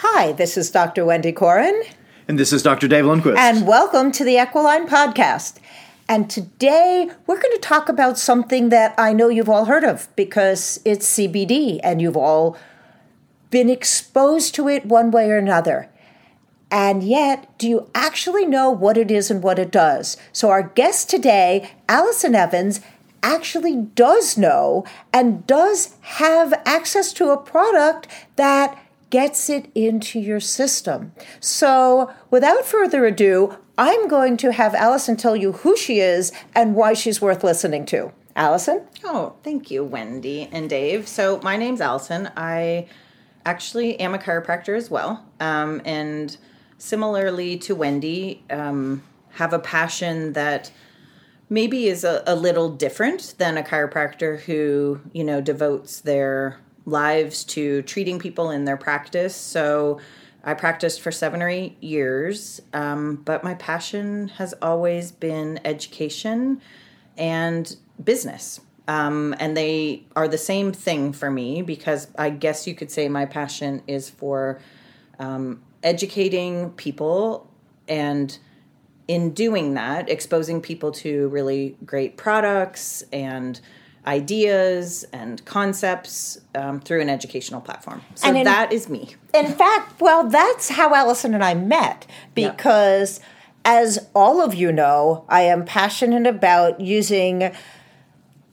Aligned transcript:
Hi, 0.00 0.32
this 0.32 0.58
is 0.58 0.70
Dr. 0.70 1.06
Wendy 1.06 1.32
Corin. 1.32 1.82
And 2.28 2.38
this 2.38 2.52
is 2.52 2.62
Dr. 2.62 2.86
Dave 2.86 3.06
Lundquist. 3.06 3.38
And 3.38 3.66
welcome 3.66 4.12
to 4.12 4.24
the 4.24 4.36
Equiline 4.36 4.86
Podcast. 4.86 5.56
And 6.06 6.28
today 6.28 7.10
we're 7.26 7.40
going 7.40 7.54
to 7.54 7.62
talk 7.62 7.88
about 7.88 8.18
something 8.18 8.68
that 8.68 8.94
I 8.98 9.14
know 9.14 9.30
you've 9.30 9.48
all 9.48 9.64
heard 9.64 9.84
of 9.84 10.14
because 10.14 10.80
it's 10.84 11.16
CBD 11.16 11.80
and 11.82 12.02
you've 12.02 12.16
all 12.16 12.58
been 13.48 13.70
exposed 13.70 14.54
to 14.56 14.68
it 14.68 14.84
one 14.84 15.10
way 15.10 15.30
or 15.30 15.38
another. 15.38 15.88
And 16.70 17.02
yet, 17.02 17.56
do 17.56 17.66
you 17.66 17.90
actually 17.94 18.44
know 18.44 18.68
what 18.70 18.98
it 18.98 19.10
is 19.10 19.30
and 19.30 19.42
what 19.42 19.58
it 19.58 19.70
does? 19.70 20.18
So, 20.30 20.50
our 20.50 20.62
guest 20.62 21.08
today, 21.08 21.70
Allison 21.88 22.34
Evans, 22.34 22.82
actually 23.22 23.76
does 23.94 24.36
know 24.36 24.84
and 25.10 25.46
does 25.46 25.96
have 26.02 26.52
access 26.66 27.14
to 27.14 27.30
a 27.30 27.38
product 27.38 28.06
that 28.36 28.78
gets 29.16 29.48
it 29.48 29.70
into 29.74 30.20
your 30.20 30.38
system. 30.38 31.10
So, 31.40 32.12
without 32.30 32.66
further 32.66 33.06
ado, 33.06 33.56
I'm 33.78 34.08
going 34.08 34.36
to 34.36 34.52
have 34.52 34.74
Allison 34.74 35.16
tell 35.16 35.34
you 35.34 35.52
who 35.52 35.74
she 35.74 36.00
is 36.00 36.32
and 36.54 36.74
why 36.74 36.92
she's 36.92 37.18
worth 37.18 37.42
listening 37.42 37.86
to. 37.86 38.12
Allison? 38.36 38.82
Oh, 39.04 39.36
thank 39.42 39.70
you, 39.70 39.82
Wendy 39.82 40.50
and 40.52 40.68
Dave. 40.68 41.08
So, 41.08 41.40
my 41.42 41.56
name's 41.56 41.80
Allison. 41.80 42.30
I 42.36 42.88
actually 43.46 43.98
am 43.98 44.12
a 44.12 44.18
chiropractor 44.18 44.76
as 44.76 44.90
well. 44.90 45.24
Um, 45.40 45.80
and 45.86 46.36
similarly 46.76 47.56
to 47.60 47.74
Wendy, 47.74 48.44
um, 48.50 49.02
have 49.30 49.54
a 49.54 49.58
passion 49.58 50.34
that 50.34 50.70
maybe 51.48 51.88
is 51.88 52.04
a, 52.04 52.22
a 52.26 52.36
little 52.36 52.68
different 52.68 53.32
than 53.38 53.56
a 53.56 53.62
chiropractor 53.62 54.40
who, 54.40 55.00
you 55.14 55.24
know, 55.24 55.40
devotes 55.40 56.02
their 56.02 56.58
lives 56.86 57.44
to 57.44 57.82
treating 57.82 58.18
people 58.18 58.50
in 58.50 58.64
their 58.64 58.76
practice. 58.76 59.34
So 59.34 60.00
I 60.44 60.54
practiced 60.54 61.00
for 61.00 61.10
seven 61.10 61.42
or 61.42 61.48
eight 61.48 61.82
years, 61.82 62.62
um, 62.72 63.16
but 63.16 63.42
my 63.42 63.54
passion 63.54 64.28
has 64.28 64.54
always 64.62 65.10
been 65.10 65.60
education 65.64 66.62
and 67.18 67.76
business. 68.02 68.60
Um, 68.88 69.34
and 69.40 69.56
they 69.56 70.04
are 70.14 70.28
the 70.28 70.38
same 70.38 70.70
thing 70.70 71.12
for 71.12 71.28
me 71.28 71.62
because 71.62 72.06
I 72.16 72.30
guess 72.30 72.68
you 72.68 72.74
could 72.76 72.92
say 72.92 73.08
my 73.08 73.26
passion 73.26 73.82
is 73.88 74.08
for 74.08 74.60
um, 75.18 75.60
educating 75.82 76.70
people 76.70 77.50
and 77.88 78.38
in 79.08 79.32
doing 79.32 79.74
that, 79.74 80.08
exposing 80.08 80.60
people 80.60 80.92
to 80.92 81.28
really 81.28 81.76
great 81.84 82.16
products 82.16 83.02
and 83.12 83.60
ideas 84.06 85.04
and 85.12 85.44
concepts 85.44 86.40
um, 86.54 86.80
through 86.80 87.00
an 87.00 87.08
educational 87.08 87.60
platform. 87.60 88.02
So 88.14 88.28
in, 88.28 88.44
that 88.44 88.72
is 88.72 88.88
me. 88.88 89.16
In 89.34 89.52
fact, 89.52 90.00
well, 90.00 90.28
that's 90.28 90.70
how 90.70 90.94
Allison 90.94 91.34
and 91.34 91.42
I 91.42 91.54
met 91.54 92.06
because, 92.34 93.20
as 93.64 94.08
all 94.14 94.40
of 94.40 94.54
you 94.54 94.72
know, 94.72 95.24
I 95.28 95.42
am 95.42 95.64
passionate 95.64 96.26
about 96.26 96.80
using 96.80 97.52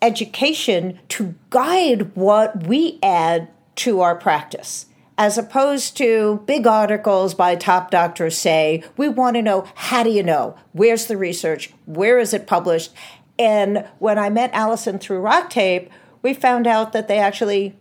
education 0.02 1.00
to 1.10 1.36
guide 1.50 2.16
what 2.16 2.68
we 2.68 3.00
add 3.02 3.48
to 3.76 4.02
our 4.02 4.16
practice 4.16 4.88
as 5.18 5.38
opposed 5.38 5.96
to 5.98 6.44
big 6.46 6.66
articles 6.66 7.34
by 7.34 7.56
top 7.56 7.92
doctors 7.92 8.38
say, 8.38 8.84
we 8.98 9.08
want 9.08 9.36
to 9.36 9.42
know 9.42 9.68
how 9.76 10.04
do 10.04 10.10
you 10.10 10.24
know? 10.24 10.56
Where's 10.72 11.06
the 11.06 11.18
research? 11.18 11.72
Where 11.86 12.20
is 12.20 12.34
it 12.34 12.48
published? 12.48 12.92
And 13.40 13.88
when 14.00 14.18
I 14.18 14.30
met 14.30 14.52
Allison 14.54 15.00
through 15.00 15.20
Rock 15.20 15.50
Tape, 15.50 15.90
we 16.22 16.34
found 16.34 16.68
out 16.68 16.94
that 16.94 17.08
they 17.08 17.20
actually 17.20 17.76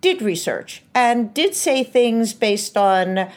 did 0.00 0.22
research 0.22 0.82
and 0.94 1.32
did 1.34 1.54
say 1.54 1.82
things 1.84 2.32
based 2.32 2.76
on 2.76 3.28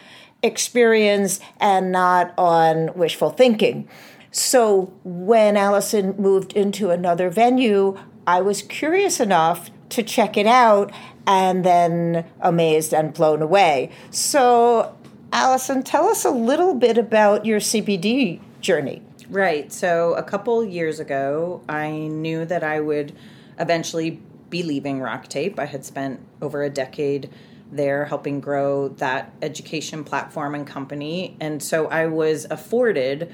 experience 0.42 1.40
and 1.60 1.92
not 1.92 2.34
on 2.38 2.94
wishful 2.96 3.30
thinking. 3.30 3.88
So 4.32 4.94
when 5.04 5.58
Allison 5.58 6.16
moved 6.18 6.54
into 6.54 6.92
another 6.92 7.30
venue, 7.30 7.98
I 8.28 8.42
was 8.42 8.62
curious 8.62 9.20
enough 9.20 9.72
to 9.90 10.04
check 10.04 10.38
it 10.38 10.46
out 10.46 10.92
and 11.26 11.66
then 11.66 12.26
amazed 12.40 12.94
and 12.94 13.14
blown 13.14 13.42
away. 13.42 13.92
So, 14.12 14.96
Allison, 15.34 15.84
tell 15.84 16.08
us 16.08 16.26
a 16.26 16.32
little 16.32 16.76
bit 16.76 16.98
about 16.98 17.46
your 17.46 17.60
CBD 17.60 18.40
journey. 18.62 19.02
Right. 19.30 19.72
So, 19.72 20.16
a 20.16 20.24
couple 20.24 20.64
years 20.64 21.00
ago, 21.00 21.62
I 21.70 21.92
knew 21.92 22.46
that 22.46 22.64
I 22.64 22.80
would 22.80 23.16
eventually 23.60 24.22
be 24.50 24.64
leaving 24.64 25.02
Rock 25.02 25.28
Tape. 25.28 25.60
I 25.60 25.66
had 25.66 25.86
spent 25.86 26.20
over 26.42 26.64
a 26.64 26.70
decade 26.70 27.30
there 27.72 28.06
helping 28.06 28.40
grow 28.40 28.88
that 28.88 29.32
education 29.42 30.04
platform 30.04 30.56
and 30.56 30.66
company. 30.66 31.38
And 31.40 31.62
so 31.62 31.88
I 31.88 32.08
was 32.08 32.48
afforded 32.50 33.32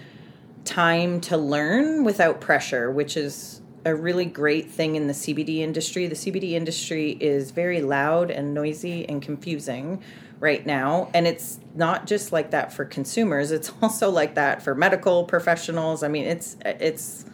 time 0.65 1.21
to 1.21 1.37
learn 1.37 2.03
without 2.03 2.41
pressure, 2.41 2.91
which 2.91 3.15
is 3.15 3.61
a 3.85 3.95
really 3.95 4.25
great 4.25 4.69
thing 4.69 4.95
in 4.95 5.07
the 5.07 5.13
CBD 5.13 5.59
industry. 5.59 6.07
The 6.07 6.15
CBD 6.15 6.51
industry 6.51 7.11
is 7.11 7.51
very 7.51 7.81
loud 7.81 8.31
and 8.31 8.53
noisy 8.53 9.07
and 9.07 9.21
confusing 9.21 10.01
right 10.39 10.65
now. 10.65 11.09
And 11.13 11.27
it's 11.27 11.59
not 11.73 12.07
just 12.07 12.31
like 12.31 12.51
that 12.51 12.73
for 12.73 12.85
consumers 12.85 13.51
it's 13.51 13.71
also 13.81 14.09
like 14.09 14.35
that 14.35 14.61
for 14.61 14.75
medical 14.75 15.23
professionals. 15.23 16.03
I 16.03 16.07
mean 16.07 16.25
it's 16.25 16.57
it's 16.65 17.25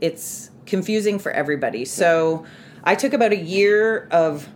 it's 0.00 0.50
confusing 0.66 1.18
for 1.18 1.32
everybody. 1.32 1.84
So 1.84 2.44
i 2.84 2.94
took 2.94 3.12
about 3.12 3.32
a 3.32 3.36
year 3.36 4.06
of 4.10 4.48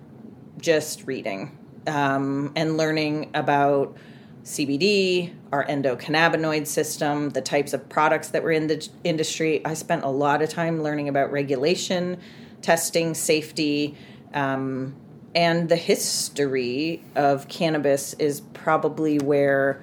just 0.61 1.07
reading 1.07 1.57
um, 1.87 2.53
and 2.55 2.77
learning 2.77 3.31
about 3.35 3.97
CBD, 4.45 5.33
our 5.53 5.65
endocannabinoid 5.67 6.67
system, 6.67 7.31
the 7.31 7.43
types 7.43 7.73
of 7.73 7.89
products 7.89 8.29
that 8.29 8.43
were 8.43 8.53
in 8.53 8.67
the 8.67 8.89
industry. 9.05 9.65
I 9.65 9.75
spent 9.75 10.05
a 10.05 10.09
lot 10.09 10.43
of 10.43 10.49
time 10.49 10.83
learning 10.83 11.09
about 11.09 11.31
regulation, 11.31 12.19
testing, 12.63 13.15
safety, 13.15 13.97
um, 14.33 14.95
and 15.35 15.69
the 15.69 15.77
history 15.77 17.03
of 17.15 17.49
cannabis 17.49 18.15
is 18.15 18.41
probably 18.53 19.19
where 19.19 19.81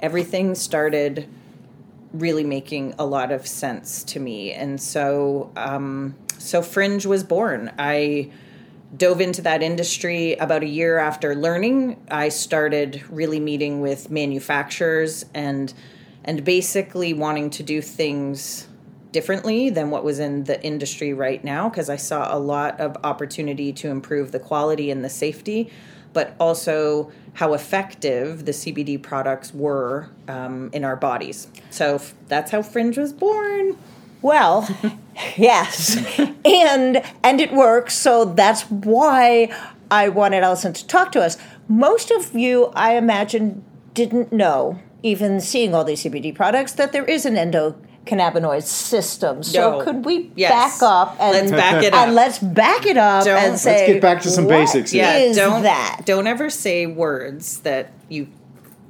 everything 0.00 0.54
started 0.54 1.28
really 2.12 2.44
making 2.44 2.94
a 2.98 3.06
lot 3.06 3.30
of 3.30 3.46
sense 3.46 4.02
to 4.04 4.20
me. 4.20 4.52
And 4.52 4.80
so, 4.80 5.50
um, 5.56 6.16
so 6.38 6.60
Fringe 6.60 7.06
was 7.06 7.22
born. 7.22 7.72
I 7.78 8.30
dove 8.96 9.20
into 9.20 9.42
that 9.42 9.62
industry 9.62 10.34
about 10.34 10.62
a 10.62 10.68
year 10.68 10.98
after 10.98 11.34
learning. 11.34 12.04
I 12.10 12.28
started 12.28 13.02
really 13.08 13.40
meeting 13.40 13.80
with 13.80 14.10
manufacturers 14.10 15.24
and 15.34 15.72
and 16.22 16.44
basically 16.44 17.14
wanting 17.14 17.48
to 17.48 17.62
do 17.62 17.80
things 17.80 18.68
differently 19.12 19.70
than 19.70 19.90
what 19.90 20.04
was 20.04 20.18
in 20.18 20.44
the 20.44 20.62
industry 20.62 21.12
right 21.12 21.42
now 21.42 21.68
because 21.68 21.90
I 21.90 21.96
saw 21.96 22.34
a 22.34 22.38
lot 22.38 22.80
of 22.80 22.96
opportunity 23.04 23.72
to 23.74 23.88
improve 23.88 24.32
the 24.32 24.38
quality 24.38 24.90
and 24.90 25.04
the 25.04 25.08
safety, 25.08 25.70
but 26.12 26.34
also 26.38 27.10
how 27.34 27.54
effective 27.54 28.44
the 28.44 28.52
CBD 28.52 29.00
products 29.00 29.52
were 29.54 30.08
um, 30.28 30.70
in 30.72 30.84
our 30.84 30.96
bodies. 30.96 31.48
So 31.70 32.00
that's 32.28 32.50
how 32.50 32.62
Fringe 32.62 32.96
was 32.96 33.12
born. 33.12 33.76
Well, 34.22 34.68
yes, 35.36 35.96
and 36.44 37.02
and 37.24 37.40
it 37.40 37.52
works. 37.52 37.94
So 37.96 38.24
that's 38.26 38.62
why 38.70 39.50
I 39.90 40.08
wanted 40.08 40.42
Allison 40.42 40.72
to 40.74 40.86
talk 40.86 41.12
to 41.12 41.20
us. 41.20 41.38
Most 41.68 42.10
of 42.10 42.34
you, 42.34 42.66
I 42.74 42.96
imagine, 42.96 43.64
didn't 43.94 44.32
know, 44.32 44.78
even 45.02 45.40
seeing 45.40 45.74
all 45.74 45.84
these 45.84 46.02
CBD 46.04 46.34
products, 46.34 46.72
that 46.72 46.92
there 46.92 47.04
is 47.04 47.24
an 47.24 47.36
endocannabinoid 48.06 48.62
system. 48.62 49.42
So 49.42 49.78
no. 49.78 49.84
could 49.84 50.04
we 50.04 50.30
yes. 50.34 50.50
back 50.50 50.82
up 50.82 51.16
and 51.20 51.32
let's 51.32 51.50
back 51.50 51.82
it 51.82 51.94
up 51.94 52.06
and 52.06 52.14
let's 52.14 52.38
back 52.38 52.86
it 52.86 52.96
up 52.96 53.24
don't, 53.24 53.38
and 53.38 53.58
say 53.58 53.72
let's 53.72 53.92
get 53.92 54.02
back 54.02 54.22
to 54.22 54.30
some 54.30 54.46
basics. 54.46 54.92
Yeah, 54.92 55.32
don't 55.32 55.62
that. 55.62 56.02
Don't 56.04 56.26
ever 56.26 56.50
say 56.50 56.86
words 56.86 57.60
that 57.60 57.92
you 58.08 58.28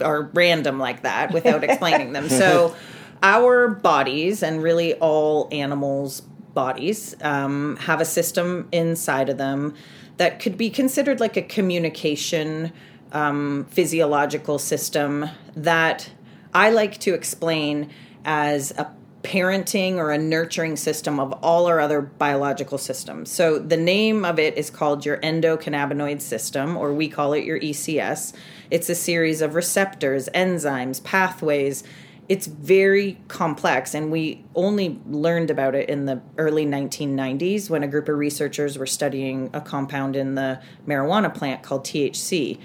are 0.00 0.22
random 0.32 0.78
like 0.78 1.02
that 1.02 1.32
without 1.32 1.64
explaining 1.64 2.12
them. 2.12 2.28
So 2.28 2.74
our 3.22 3.68
bodies 3.68 4.42
and 4.42 4.62
really 4.62 4.94
all 4.94 5.48
animals' 5.52 6.22
bodies 6.54 7.14
um, 7.22 7.76
have 7.76 8.00
a 8.00 8.04
system 8.04 8.68
inside 8.72 9.28
of 9.28 9.38
them 9.38 9.74
that 10.16 10.40
could 10.40 10.56
be 10.56 10.70
considered 10.70 11.20
like 11.20 11.36
a 11.36 11.42
communication 11.42 12.72
um, 13.12 13.66
physiological 13.70 14.58
system 14.58 15.28
that 15.56 16.10
I 16.54 16.70
like 16.70 16.98
to 17.00 17.14
explain 17.14 17.90
as 18.24 18.72
a 18.72 18.92
parenting 19.22 19.96
or 19.96 20.10
a 20.10 20.18
nurturing 20.18 20.76
system 20.76 21.20
of 21.20 21.32
all 21.42 21.66
our 21.66 21.78
other 21.78 22.00
biological 22.00 22.78
systems. 22.78 23.30
So 23.30 23.58
the 23.58 23.76
name 23.76 24.24
of 24.24 24.38
it 24.38 24.56
is 24.56 24.70
called 24.70 25.04
your 25.04 25.18
endocannabinoid 25.18 26.20
system, 26.20 26.76
or 26.76 26.92
we 26.92 27.08
call 27.08 27.34
it 27.34 27.44
your 27.44 27.60
ECS. 27.60 28.32
It's 28.70 28.88
a 28.88 28.94
series 28.94 29.42
of 29.42 29.54
receptors, 29.54 30.28
enzymes, 30.34 31.02
pathways 31.02 31.84
it's 32.30 32.46
very 32.46 33.18
complex 33.26 33.92
and 33.92 34.12
we 34.12 34.44
only 34.54 35.00
learned 35.08 35.50
about 35.50 35.74
it 35.74 35.88
in 35.88 36.06
the 36.06 36.22
early 36.38 36.64
1990s 36.64 37.68
when 37.68 37.82
a 37.82 37.88
group 37.88 38.08
of 38.08 38.16
researchers 38.16 38.78
were 38.78 38.86
studying 38.86 39.50
a 39.52 39.60
compound 39.60 40.14
in 40.14 40.36
the 40.36 40.60
marijuana 40.86 41.34
plant 41.34 41.64
called 41.64 41.84
THC 41.84 42.60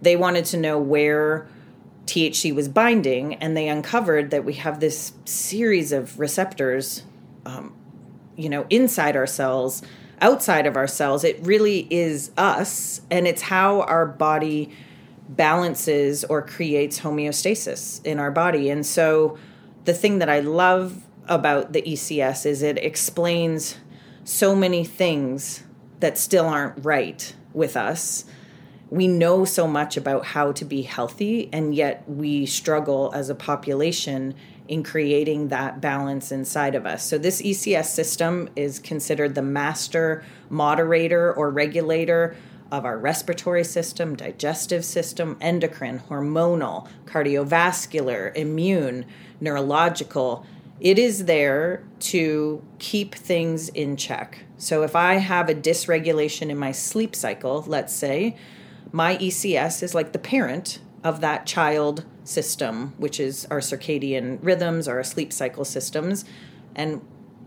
they 0.00 0.16
wanted 0.16 0.46
to 0.46 0.56
know 0.56 0.78
where 0.78 1.46
THC 2.10 2.52
was 2.52 2.68
binding, 2.68 3.36
and 3.36 3.56
they 3.56 3.68
uncovered 3.68 4.32
that 4.32 4.44
we 4.44 4.54
have 4.54 4.80
this 4.80 5.12
series 5.24 5.92
of 5.92 6.18
receptors, 6.18 7.04
um, 7.46 7.72
you 8.36 8.48
know, 8.48 8.66
inside 8.68 9.14
our 9.14 9.28
cells, 9.28 9.82
outside 10.20 10.66
of 10.66 10.76
our 10.76 10.88
cells. 10.88 11.22
It 11.22 11.38
really 11.42 11.86
is 11.88 12.32
us, 12.36 13.00
and 13.12 13.28
it's 13.28 13.42
how 13.42 13.82
our 13.82 14.06
body 14.06 14.72
balances 15.28 16.24
or 16.24 16.42
creates 16.42 16.98
homeostasis 16.98 18.04
in 18.04 18.18
our 18.18 18.32
body. 18.32 18.70
And 18.70 18.84
so, 18.84 19.38
the 19.84 19.94
thing 19.94 20.18
that 20.18 20.28
I 20.28 20.40
love 20.40 21.06
about 21.28 21.72
the 21.72 21.82
ECS 21.82 22.44
is 22.44 22.60
it 22.60 22.76
explains 22.78 23.76
so 24.24 24.56
many 24.56 24.84
things 24.84 25.62
that 26.00 26.18
still 26.18 26.46
aren't 26.46 26.84
right 26.84 27.34
with 27.52 27.76
us 27.76 28.24
we 28.90 29.06
know 29.06 29.44
so 29.44 29.68
much 29.68 29.96
about 29.96 30.26
how 30.26 30.50
to 30.52 30.64
be 30.64 30.82
healthy, 30.82 31.48
and 31.52 31.74
yet 31.74 32.02
we 32.08 32.44
struggle 32.44 33.12
as 33.14 33.30
a 33.30 33.34
population 33.34 34.34
in 34.66 34.82
creating 34.82 35.48
that 35.48 35.80
balance 35.80 36.30
inside 36.32 36.74
of 36.74 36.86
us. 36.86 37.04
So, 37.04 37.16
this 37.16 37.40
ECS 37.40 37.86
system 37.86 38.48
is 38.56 38.80
considered 38.80 39.34
the 39.34 39.42
master 39.42 40.24
moderator 40.48 41.32
or 41.32 41.50
regulator 41.50 42.36
of 42.72 42.84
our 42.84 42.98
respiratory 42.98 43.64
system, 43.64 44.16
digestive 44.16 44.84
system, 44.84 45.36
endocrine, 45.40 46.00
hormonal, 46.08 46.88
cardiovascular, 47.04 48.34
immune, 48.36 49.06
neurological. 49.40 50.44
It 50.80 50.98
is 50.98 51.26
there 51.26 51.84
to 52.00 52.64
keep 52.78 53.14
things 53.14 53.68
in 53.68 53.96
check. 53.96 54.44
So, 54.56 54.82
if 54.82 54.96
I 54.96 55.14
have 55.14 55.48
a 55.48 55.54
dysregulation 55.54 56.50
in 56.50 56.58
my 56.58 56.72
sleep 56.72 57.14
cycle, 57.14 57.64
let's 57.66 57.92
say, 57.92 58.36
my 58.92 59.16
ECS 59.16 59.82
is 59.82 59.94
like 59.94 60.12
the 60.12 60.18
parent 60.18 60.80
of 61.02 61.20
that 61.20 61.46
child 61.46 62.04
system, 62.24 62.94
which 62.98 63.18
is 63.18 63.46
our 63.50 63.60
circadian 63.60 64.38
rhythms, 64.42 64.88
our 64.88 65.02
sleep 65.02 65.32
cycle 65.32 65.64
systems. 65.64 66.24
And 66.74 67.00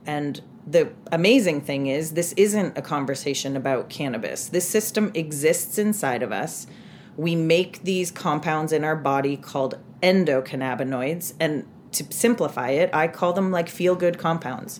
and 0.06 0.42
the 0.66 0.92
amazing 1.12 1.62
thing 1.62 1.88
is 1.88 2.14
this 2.14 2.34
isn't 2.34 2.78
a 2.78 2.82
conversation 2.82 3.56
about 3.56 3.90
cannabis. 3.90 4.48
This 4.48 4.68
system 4.68 5.12
exists 5.14 5.78
inside 5.78 6.24
of 6.24 6.32
us. 6.32 6.68
We 7.16 7.36
make 7.36 7.84
these 7.84 8.12
compounds 8.12 8.72
in 8.72 8.84
our 8.84 8.96
body 8.96 9.38
called 9.38 9.78
endocannabinoids 10.02 11.34
and 11.40 11.66
to 11.94 12.06
simplify 12.10 12.70
it, 12.70 12.90
I 12.94 13.08
call 13.08 13.34
them 13.34 13.52
like 13.52 13.70
feel 13.70 13.96
good 13.96 14.18
compounds. 14.18 14.80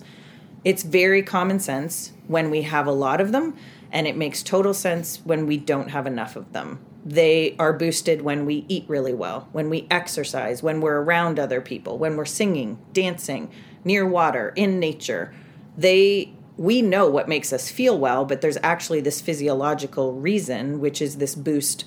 It's 0.64 0.82
very 0.82 1.22
common 1.22 1.60
sense 1.60 2.12
when 2.26 2.50
we 2.50 2.62
have 2.62 2.86
a 2.86 2.92
lot 2.92 3.20
of 3.20 3.32
them 3.32 3.56
and 3.94 4.08
it 4.08 4.16
makes 4.16 4.42
total 4.42 4.74
sense 4.74 5.20
when 5.24 5.46
we 5.46 5.56
don't 5.56 5.90
have 5.90 6.06
enough 6.06 6.34
of 6.34 6.52
them. 6.52 6.80
They 7.06 7.54
are 7.60 7.72
boosted 7.72 8.22
when 8.22 8.44
we 8.44 8.64
eat 8.68 8.84
really 8.88 9.14
well, 9.14 9.48
when 9.52 9.70
we 9.70 9.86
exercise, 9.88 10.62
when 10.62 10.80
we're 10.80 11.00
around 11.00 11.38
other 11.38 11.60
people, 11.60 11.96
when 11.96 12.16
we're 12.16 12.24
singing, 12.24 12.78
dancing, 12.92 13.50
near 13.84 14.04
water, 14.04 14.52
in 14.56 14.80
nature. 14.80 15.32
They 15.78 16.34
we 16.56 16.82
know 16.82 17.08
what 17.08 17.28
makes 17.28 17.52
us 17.52 17.70
feel 17.70 17.98
well, 17.98 18.24
but 18.24 18.40
there's 18.40 18.58
actually 18.62 19.00
this 19.00 19.20
physiological 19.20 20.12
reason, 20.12 20.80
which 20.80 21.02
is 21.02 21.16
this 21.16 21.34
boost 21.34 21.84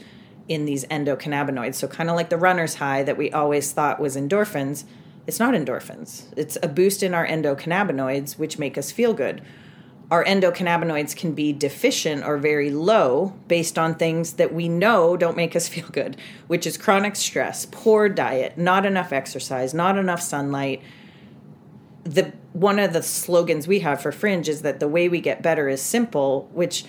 in 0.49 0.65
these 0.65 0.85
endocannabinoids. 0.85 1.75
So, 1.75 1.87
kind 1.87 2.09
of 2.09 2.15
like 2.15 2.29
the 2.29 2.37
runner's 2.37 2.75
high 2.75 3.03
that 3.03 3.17
we 3.17 3.31
always 3.31 3.71
thought 3.71 3.99
was 3.99 4.15
endorphins, 4.15 4.85
it's 5.25 5.39
not 5.39 5.53
endorphins. 5.53 6.25
It's 6.37 6.57
a 6.63 6.69
boost 6.69 7.03
in 7.03 7.13
our 7.13 7.27
endocannabinoids, 7.27 8.37
which 8.37 8.59
make 8.59 8.77
us 8.77 8.91
feel 8.91 9.13
good 9.13 9.41
our 10.09 10.23
endocannabinoids 10.23 11.15
can 11.15 11.33
be 11.33 11.51
deficient 11.51 12.23
or 12.23 12.37
very 12.37 12.69
low 12.69 13.33
based 13.47 13.77
on 13.77 13.95
things 13.95 14.33
that 14.33 14.53
we 14.53 14.69
know 14.69 15.17
don't 15.17 15.35
make 15.35 15.55
us 15.55 15.67
feel 15.67 15.87
good, 15.89 16.17
which 16.47 16.65
is 16.65 16.77
chronic 16.77 17.15
stress, 17.15 17.65
poor 17.65 18.09
diet, 18.09 18.57
not 18.57 18.85
enough 18.85 19.11
exercise, 19.11 19.73
not 19.73 19.97
enough 19.97 20.21
sunlight. 20.21 20.81
The 22.03 22.31
one 22.53 22.79
of 22.79 22.93
the 22.93 23.03
slogans 23.03 23.67
we 23.67 23.81
have 23.81 24.01
for 24.01 24.11
Fringe 24.11 24.49
is 24.49 24.63
that 24.63 24.79
the 24.79 24.87
way 24.87 25.09
we 25.09 25.21
get 25.21 25.43
better 25.43 25.69
is 25.69 25.81
simple, 25.81 26.49
which 26.53 26.85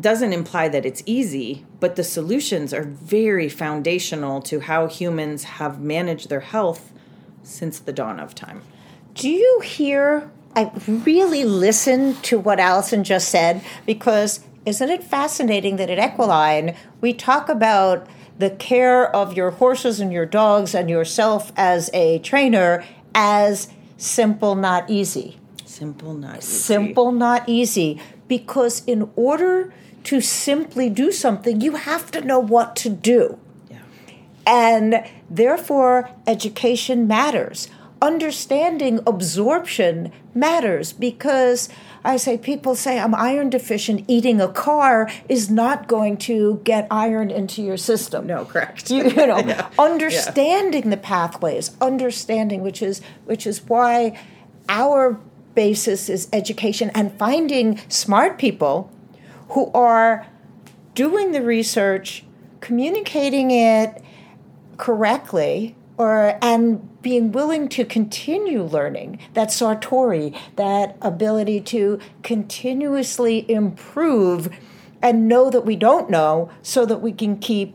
doesn't 0.00 0.32
imply 0.32 0.68
that 0.68 0.84
it's 0.84 1.02
easy, 1.06 1.64
but 1.78 1.96
the 1.96 2.04
solutions 2.04 2.74
are 2.74 2.82
very 2.82 3.48
foundational 3.48 4.42
to 4.42 4.60
how 4.60 4.88
humans 4.88 5.44
have 5.44 5.80
managed 5.80 6.28
their 6.28 6.40
health 6.40 6.92
since 7.42 7.78
the 7.78 7.92
dawn 7.92 8.18
of 8.18 8.34
time. 8.34 8.62
Do 9.14 9.30
you 9.30 9.60
hear 9.60 10.30
I 10.56 10.70
really 10.88 11.44
listened 11.44 12.24
to 12.24 12.38
what 12.38 12.58
Allison 12.58 13.04
just 13.04 13.28
said 13.28 13.62
because 13.84 14.40
isn't 14.64 14.88
it 14.88 15.04
fascinating 15.04 15.76
that 15.76 15.90
at 15.90 15.98
Equiline 15.98 16.74
we 17.02 17.12
talk 17.12 17.50
about 17.50 18.06
the 18.38 18.50
care 18.50 19.14
of 19.14 19.36
your 19.36 19.50
horses 19.50 20.00
and 20.00 20.10
your 20.10 20.24
dogs 20.24 20.74
and 20.74 20.88
yourself 20.88 21.52
as 21.56 21.90
a 21.92 22.18
trainer 22.20 22.84
as 23.14 23.68
simple, 23.98 24.54
not 24.54 24.88
easy. 24.90 25.38
Simple, 25.64 26.14
not 26.14 26.38
easy. 26.38 26.46
Simple, 26.46 27.12
not 27.12 27.48
easy. 27.48 28.00
Because 28.28 28.82
in 28.86 29.10
order 29.16 29.72
to 30.04 30.20
simply 30.20 30.88
do 30.90 31.12
something, 31.12 31.60
you 31.60 31.76
have 31.76 32.10
to 32.12 32.20
know 32.20 32.38
what 32.38 32.76
to 32.76 32.90
do. 32.90 33.38
Yeah. 33.70 33.78
And 34.46 35.06
therefore, 35.30 36.10
education 36.26 37.06
matters 37.06 37.68
understanding 38.02 39.00
absorption 39.06 40.12
matters 40.34 40.92
because 40.92 41.68
I 42.04 42.18
say 42.18 42.38
people 42.38 42.76
say 42.76 43.00
I'm 43.00 43.14
iron 43.14 43.50
deficient. 43.50 44.04
Eating 44.06 44.40
a 44.40 44.48
car 44.48 45.10
is 45.28 45.50
not 45.50 45.88
going 45.88 46.18
to 46.18 46.60
get 46.62 46.86
iron 46.90 47.30
into 47.30 47.62
your 47.62 47.76
system. 47.76 48.26
No, 48.26 48.44
correct. 48.44 48.90
You, 48.90 49.04
you 49.04 49.26
know, 49.26 49.38
yeah. 49.46 49.68
understanding 49.78 50.84
yeah. 50.84 50.90
the 50.90 50.96
pathways, 50.98 51.76
understanding 51.80 52.62
which 52.62 52.82
is 52.82 53.00
which 53.24 53.46
is 53.46 53.62
why 53.66 54.18
our 54.68 55.18
basis 55.54 56.08
is 56.08 56.28
education 56.32 56.90
and 56.94 57.12
finding 57.18 57.80
smart 57.88 58.38
people 58.38 58.92
who 59.50 59.70
are 59.72 60.26
doing 60.94 61.32
the 61.32 61.42
research, 61.42 62.24
communicating 62.60 63.50
it 63.50 64.02
correctly, 64.76 65.74
or 65.98 66.38
and 66.42 67.02
being 67.02 67.32
willing 67.32 67.68
to 67.68 67.84
continue 67.84 68.62
learning 68.62 69.18
that 69.34 69.48
sartori 69.48 70.36
that 70.56 70.96
ability 71.00 71.60
to 71.60 71.98
continuously 72.22 73.50
improve 73.50 74.48
and 75.02 75.28
know 75.28 75.50
that 75.50 75.64
we 75.64 75.76
don't 75.76 76.10
know 76.10 76.50
so 76.62 76.84
that 76.84 77.00
we 77.00 77.12
can 77.12 77.38
keep 77.38 77.74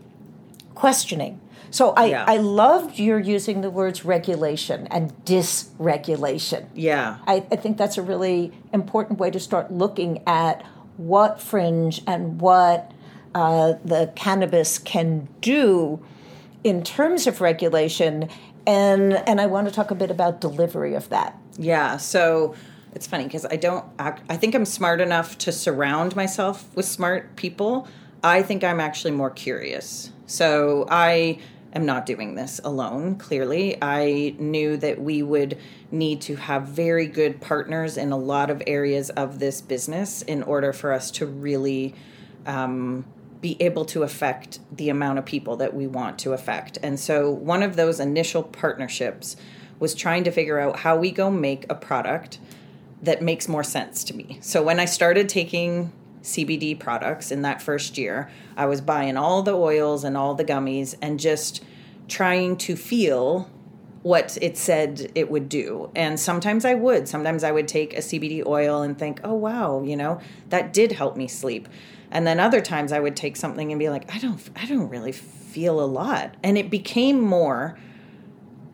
questioning 0.75 1.39
so 1.71 1.91
I, 1.91 2.05
yeah. 2.07 2.25
I 2.27 2.37
loved 2.37 2.99
your 2.99 3.17
using 3.17 3.61
the 3.61 3.69
words 3.69 4.03
regulation 4.03 4.87
and 4.91 5.13
dysregulation. 5.25 6.67
Yeah. 6.75 7.17
I, 7.25 7.45
I 7.49 7.55
think 7.55 7.77
that's 7.77 7.97
a 7.97 8.01
really 8.01 8.51
important 8.73 9.19
way 9.19 9.31
to 9.31 9.39
start 9.39 9.71
looking 9.71 10.21
at 10.27 10.63
what 10.97 11.41
fringe 11.41 12.03
and 12.05 12.41
what 12.41 12.91
uh, 13.33 13.73
the 13.85 14.11
cannabis 14.15 14.77
can 14.77 15.29
do 15.39 16.03
in 16.63 16.83
terms 16.83 17.27
of 17.27 17.41
regulation 17.41 18.29
and 18.67 19.13
and 19.27 19.41
I 19.41 19.47
want 19.47 19.67
to 19.67 19.73
talk 19.73 19.91
a 19.91 19.95
bit 19.95 20.11
about 20.11 20.39
delivery 20.39 20.93
of 20.93 21.09
that. 21.09 21.37
Yeah, 21.57 21.97
so 21.97 22.55
it's 22.93 23.07
funny 23.07 23.23
because 23.23 23.45
I 23.45 23.55
don't 23.55 23.85
act, 23.99 24.23
I 24.29 24.37
think 24.37 24.53
I'm 24.53 24.65
smart 24.65 25.01
enough 25.01 25.37
to 25.39 25.51
surround 25.51 26.15
myself 26.15 26.75
with 26.75 26.85
smart 26.85 27.35
people. 27.35 27.87
I 28.23 28.41
think 28.43 28.63
I'm 28.63 28.79
actually 28.79 29.11
more 29.11 29.29
curious. 29.29 30.11
So 30.25 30.85
I 30.89 31.39
am 31.73 31.85
not 31.85 32.05
doing 32.05 32.35
this 32.35 32.59
alone, 32.63 33.15
clearly. 33.15 33.77
I 33.81 34.35
knew 34.37 34.77
that 34.77 35.01
we 35.01 35.23
would 35.23 35.57
need 35.89 36.21
to 36.21 36.35
have 36.35 36.63
very 36.63 37.07
good 37.07 37.41
partners 37.41 37.97
in 37.97 38.11
a 38.11 38.17
lot 38.17 38.49
of 38.49 38.61
areas 38.67 39.09
of 39.11 39.39
this 39.39 39.61
business 39.61 40.21
in 40.21 40.43
order 40.43 40.73
for 40.73 40.91
us 40.91 41.11
to 41.11 41.25
really 41.25 41.95
um, 42.45 43.05
be 43.41 43.57
able 43.59 43.85
to 43.85 44.03
affect 44.03 44.59
the 44.71 44.89
amount 44.89 45.19
of 45.19 45.25
people 45.25 45.57
that 45.57 45.73
we 45.73 45.87
want 45.87 46.19
to 46.19 46.33
affect. 46.33 46.77
And 46.83 46.99
so 46.99 47.29
one 47.29 47.63
of 47.63 47.75
those 47.75 47.99
initial 47.99 48.43
partnerships 48.43 49.35
was 49.79 49.95
trying 49.95 50.23
to 50.23 50.31
figure 50.31 50.59
out 50.59 50.79
how 50.79 50.95
we 50.95 51.11
go 51.11 51.31
make 51.31 51.65
a 51.69 51.75
product 51.75 52.39
that 53.01 53.21
makes 53.21 53.47
more 53.47 53.63
sense 53.63 54.03
to 54.05 54.15
me. 54.15 54.37
So 54.41 54.61
when 54.61 54.79
I 54.79 54.85
started 54.85 55.27
taking 55.27 55.91
CBD 56.21 56.79
products 56.79 57.31
in 57.31 57.41
that 57.41 57.63
first 57.63 57.97
year, 57.97 58.29
I 58.55 58.67
was 58.67 58.79
buying 58.79 59.17
all 59.17 59.41
the 59.41 59.57
oils 59.57 60.03
and 60.03 60.15
all 60.15 60.35
the 60.35 60.45
gummies 60.45 60.95
and 61.01 61.19
just 61.19 61.63
trying 62.07 62.57
to 62.57 62.75
feel 62.75 63.49
what 64.03 64.37
it 64.41 64.57
said 64.57 65.11
it 65.15 65.29
would 65.31 65.49
do. 65.49 65.89
And 65.95 66.19
sometimes 66.19 66.65
I 66.65 66.73
would. 66.75 67.07
Sometimes 67.07 67.43
I 67.43 67.51
would 67.51 67.67
take 67.67 67.93
a 67.95 68.01
CBD 68.01 68.45
oil 68.45 68.81
and 68.81 68.97
think, 68.97 69.21
oh, 69.23 69.33
wow, 69.33 69.81
you 69.83 69.95
know, 69.95 70.19
that 70.49 70.73
did 70.73 70.91
help 70.91 71.17
me 71.17 71.27
sleep 71.27 71.67
and 72.11 72.27
then 72.27 72.39
other 72.39 72.61
times 72.61 72.91
i 72.91 72.99
would 72.99 73.15
take 73.15 73.35
something 73.35 73.71
and 73.71 73.79
be 73.79 73.89
like 73.89 74.13
i 74.13 74.17
don't 74.19 74.49
i 74.55 74.65
don't 74.65 74.89
really 74.89 75.13
feel 75.51 75.81
a 75.81 75.85
lot. 75.85 76.35
And 76.43 76.57
it 76.57 76.69
became 76.69 77.19
more 77.19 77.77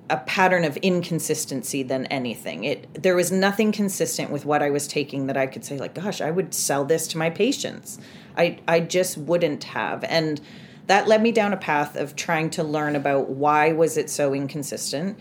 a 0.09 0.17
pattern 0.17 0.63
of 0.63 0.77
inconsistency 0.77 1.83
than 1.83 2.05
anything. 2.05 2.63
It 2.63 3.03
there 3.03 3.15
was 3.15 3.29
nothing 3.29 3.73
consistent 3.73 4.31
with 4.31 4.45
what 4.45 4.63
i 4.63 4.69
was 4.69 4.87
taking 4.87 5.27
that 5.27 5.35
i 5.35 5.47
could 5.47 5.65
say 5.65 5.77
like 5.77 5.93
gosh 5.93 6.21
i 6.21 6.31
would 6.31 6.53
sell 6.53 6.85
this 6.85 7.07
to 7.09 7.17
my 7.17 7.29
patients. 7.29 7.99
I 8.37 8.59
i 8.67 8.79
just 8.79 9.17
wouldn't 9.17 9.65
have. 9.65 10.03
And 10.05 10.39
that 10.85 11.07
led 11.07 11.21
me 11.21 11.33
down 11.33 11.51
a 11.51 11.57
path 11.57 11.97
of 11.97 12.15
trying 12.15 12.49
to 12.51 12.63
learn 12.63 12.95
about 12.95 13.29
why 13.29 13.73
was 13.73 13.97
it 13.97 14.09
so 14.09 14.33
inconsistent. 14.33 15.19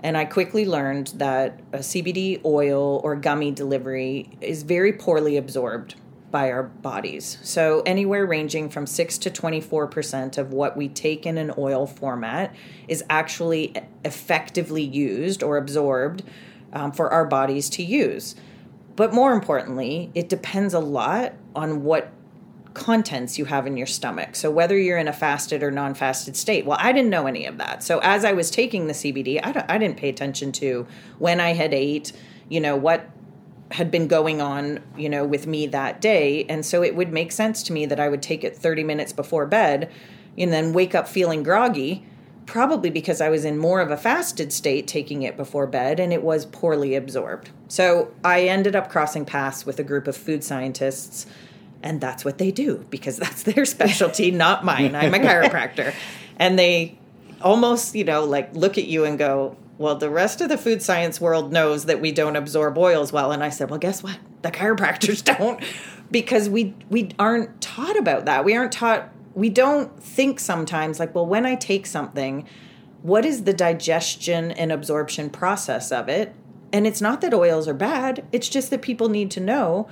And 0.00 0.18
i 0.18 0.26
quickly 0.26 0.66
learned 0.66 1.14
that 1.16 1.60
a 1.72 1.78
cbd 1.78 2.44
oil 2.44 3.00
or 3.02 3.16
gummy 3.16 3.52
delivery 3.52 4.36
is 4.42 4.64
very 4.64 4.92
poorly 4.92 5.38
absorbed 5.38 5.94
by 6.30 6.50
our 6.50 6.64
bodies 6.64 7.38
so 7.42 7.82
anywhere 7.86 8.26
ranging 8.26 8.68
from 8.68 8.86
6 8.86 9.18
to 9.18 9.30
24% 9.30 10.38
of 10.38 10.52
what 10.52 10.76
we 10.76 10.88
take 10.88 11.24
in 11.24 11.38
an 11.38 11.52
oil 11.56 11.86
format 11.86 12.54
is 12.88 13.04
actually 13.08 13.74
effectively 14.04 14.82
used 14.82 15.42
or 15.42 15.56
absorbed 15.56 16.22
um, 16.72 16.92
for 16.92 17.10
our 17.12 17.24
bodies 17.24 17.70
to 17.70 17.82
use 17.82 18.34
but 18.96 19.14
more 19.14 19.32
importantly 19.32 20.10
it 20.14 20.28
depends 20.28 20.74
a 20.74 20.80
lot 20.80 21.32
on 21.54 21.82
what 21.84 22.12
contents 22.76 23.38
you 23.38 23.46
have 23.46 23.66
in 23.66 23.76
your 23.76 23.86
stomach. 23.86 24.36
So 24.36 24.50
whether 24.50 24.76
you're 24.76 24.98
in 24.98 25.08
a 25.08 25.12
fasted 25.12 25.62
or 25.62 25.70
non-fasted 25.70 26.36
state. 26.36 26.66
Well, 26.66 26.76
I 26.78 26.92
didn't 26.92 27.10
know 27.10 27.26
any 27.26 27.46
of 27.46 27.56
that. 27.56 27.82
So 27.82 28.00
as 28.00 28.24
I 28.24 28.32
was 28.32 28.50
taking 28.50 28.86
the 28.86 28.92
CBD, 28.92 29.40
I, 29.42 29.64
I 29.68 29.78
didn't 29.78 29.96
pay 29.96 30.10
attention 30.10 30.52
to 30.52 30.86
when 31.18 31.40
I 31.40 31.54
had 31.54 31.72
ate, 31.72 32.12
you 32.50 32.60
know, 32.60 32.76
what 32.76 33.08
had 33.72 33.90
been 33.90 34.06
going 34.06 34.40
on, 34.40 34.80
you 34.96 35.08
know, 35.08 35.24
with 35.24 35.46
me 35.46 35.66
that 35.66 36.00
day. 36.00 36.44
And 36.48 36.64
so 36.64 36.82
it 36.82 36.94
would 36.94 37.12
make 37.12 37.32
sense 37.32 37.62
to 37.64 37.72
me 37.72 37.86
that 37.86 37.98
I 37.98 38.08
would 38.08 38.22
take 38.22 38.44
it 38.44 38.56
30 38.56 38.84
minutes 38.84 39.12
before 39.12 39.46
bed 39.46 39.90
and 40.38 40.52
then 40.52 40.72
wake 40.72 40.94
up 40.94 41.08
feeling 41.08 41.42
groggy, 41.42 42.06
probably 42.46 42.90
because 42.90 43.20
I 43.20 43.28
was 43.28 43.44
in 43.44 43.58
more 43.58 43.80
of 43.80 43.90
a 43.90 43.96
fasted 43.96 44.52
state 44.52 44.86
taking 44.86 45.22
it 45.22 45.36
before 45.36 45.66
bed 45.66 45.98
and 45.98 46.12
it 46.12 46.22
was 46.22 46.46
poorly 46.46 46.94
absorbed. 46.94 47.50
So 47.68 48.14
I 48.24 48.42
ended 48.42 48.76
up 48.76 48.88
crossing 48.88 49.24
paths 49.24 49.66
with 49.66 49.80
a 49.80 49.84
group 49.84 50.06
of 50.06 50.16
food 50.16 50.44
scientists 50.44 51.26
and 51.82 52.00
that's 52.00 52.24
what 52.24 52.38
they 52.38 52.50
do 52.50 52.86
because 52.90 53.16
that's 53.18 53.42
their 53.42 53.64
specialty, 53.64 54.30
not 54.32 54.64
mine. 54.64 54.94
I'm 54.94 55.14
a 55.14 55.18
chiropractor. 55.18 55.94
And 56.38 56.58
they 56.58 56.98
almost, 57.42 57.94
you 57.94 58.04
know, 58.04 58.24
like 58.24 58.54
look 58.54 58.78
at 58.78 58.84
you 58.84 59.04
and 59.04 59.18
go, 59.18 59.56
well, 59.78 59.96
the 59.96 60.10
rest 60.10 60.40
of 60.40 60.48
the 60.48 60.58
food 60.58 60.82
science 60.82 61.20
world 61.20 61.52
knows 61.52 61.84
that 61.84 62.00
we 62.00 62.12
don't 62.12 62.36
absorb 62.36 62.78
oils 62.78 63.12
well. 63.12 63.32
And 63.32 63.42
I 63.42 63.50
said, 63.50 63.70
well, 63.70 63.78
guess 63.78 64.02
what? 64.02 64.18
The 64.42 64.50
chiropractors 64.50 65.22
don't 65.38 65.62
because 66.10 66.48
we 66.48 66.74
we 66.88 67.10
aren't 67.18 67.60
taught 67.60 67.98
about 67.98 68.24
that. 68.24 68.44
We 68.44 68.54
aren't 68.54 68.72
taught 68.72 69.12
we 69.34 69.50
don't 69.50 70.02
think 70.02 70.40
sometimes 70.40 70.98
like, 70.98 71.14
well, 71.14 71.26
when 71.26 71.44
I 71.44 71.56
take 71.56 71.86
something, 71.86 72.48
what 73.02 73.26
is 73.26 73.44
the 73.44 73.52
digestion 73.52 74.50
and 74.52 74.72
absorption 74.72 75.28
process 75.28 75.92
of 75.92 76.08
it? 76.08 76.34
And 76.72 76.86
it's 76.86 77.02
not 77.02 77.20
that 77.20 77.34
oils 77.34 77.68
are 77.68 77.74
bad, 77.74 78.26
it's 78.32 78.48
just 78.48 78.70
that 78.70 78.82
people 78.82 79.08
need 79.08 79.30
to 79.32 79.40
know 79.40 79.88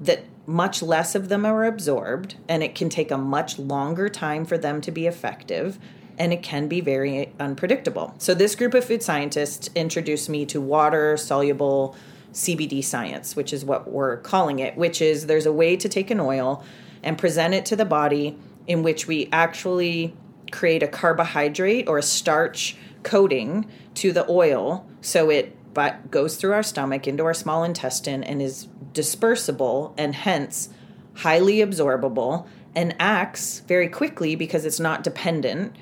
that 0.00 0.24
much 0.46 0.82
less 0.82 1.14
of 1.14 1.28
them 1.28 1.44
are 1.44 1.64
absorbed, 1.64 2.36
and 2.48 2.62
it 2.62 2.74
can 2.74 2.88
take 2.88 3.10
a 3.10 3.18
much 3.18 3.58
longer 3.58 4.08
time 4.08 4.44
for 4.44 4.56
them 4.56 4.80
to 4.80 4.90
be 4.90 5.06
effective, 5.06 5.78
and 6.18 6.32
it 6.32 6.42
can 6.42 6.68
be 6.68 6.80
very 6.80 7.32
unpredictable. 7.38 8.14
So, 8.18 8.34
this 8.34 8.54
group 8.54 8.74
of 8.74 8.84
food 8.84 9.02
scientists 9.02 9.70
introduced 9.74 10.28
me 10.28 10.46
to 10.46 10.60
water 10.60 11.16
soluble 11.16 11.96
CBD 12.32 12.84
science, 12.84 13.34
which 13.34 13.52
is 13.52 13.64
what 13.64 13.90
we're 13.90 14.18
calling 14.18 14.58
it, 14.58 14.76
which 14.76 15.00
is 15.00 15.26
there's 15.26 15.46
a 15.46 15.52
way 15.52 15.76
to 15.76 15.88
take 15.88 16.10
an 16.10 16.20
oil 16.20 16.62
and 17.02 17.16
present 17.16 17.54
it 17.54 17.64
to 17.66 17.76
the 17.76 17.84
body 17.84 18.38
in 18.66 18.82
which 18.82 19.06
we 19.06 19.28
actually 19.32 20.14
create 20.50 20.82
a 20.82 20.88
carbohydrate 20.88 21.88
or 21.88 21.98
a 21.98 22.02
starch 22.02 22.76
coating 23.02 23.66
to 23.94 24.12
the 24.12 24.28
oil 24.30 24.86
so 25.00 25.30
it 25.30 25.56
but 25.74 26.10
goes 26.10 26.36
through 26.36 26.52
our 26.52 26.62
stomach 26.62 27.06
into 27.06 27.24
our 27.24 27.34
small 27.34 27.62
intestine 27.62 28.24
and 28.24 28.40
is 28.40 28.66
dispersible 28.92 29.92
and 29.98 30.14
hence 30.14 30.70
highly 31.14 31.58
absorbable 31.58 32.46
and 32.74 32.94
acts 32.98 33.60
very 33.60 33.88
quickly 33.88 34.34
because 34.34 34.64
it's 34.64 34.80
not 34.80 35.04
dependent 35.04 35.74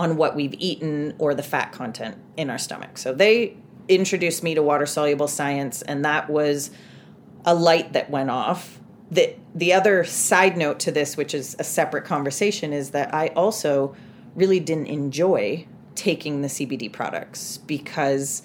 on 0.00 0.16
what 0.16 0.34
we've 0.34 0.54
eaten 0.54 1.14
or 1.18 1.34
the 1.34 1.42
fat 1.42 1.72
content 1.72 2.16
in 2.38 2.48
our 2.48 2.56
stomach. 2.56 2.96
So 2.96 3.12
they 3.12 3.54
introduced 3.86 4.42
me 4.42 4.54
to 4.54 4.62
water 4.62 4.86
soluble 4.86 5.28
science 5.28 5.82
and 5.82 6.02
that 6.06 6.30
was 6.30 6.70
a 7.44 7.54
light 7.54 7.92
that 7.92 8.08
went 8.08 8.30
off. 8.30 8.80
The 9.10 9.36
the 9.54 9.74
other 9.74 10.04
side 10.04 10.56
note 10.56 10.80
to 10.80 10.90
this 10.90 11.18
which 11.18 11.34
is 11.34 11.54
a 11.58 11.64
separate 11.64 12.06
conversation 12.06 12.72
is 12.72 12.92
that 12.92 13.12
I 13.12 13.28
also 13.28 13.94
really 14.34 14.58
didn't 14.58 14.86
enjoy 14.86 15.66
taking 15.96 16.40
the 16.40 16.48
CBD 16.48 16.90
products 16.90 17.58
because 17.58 18.42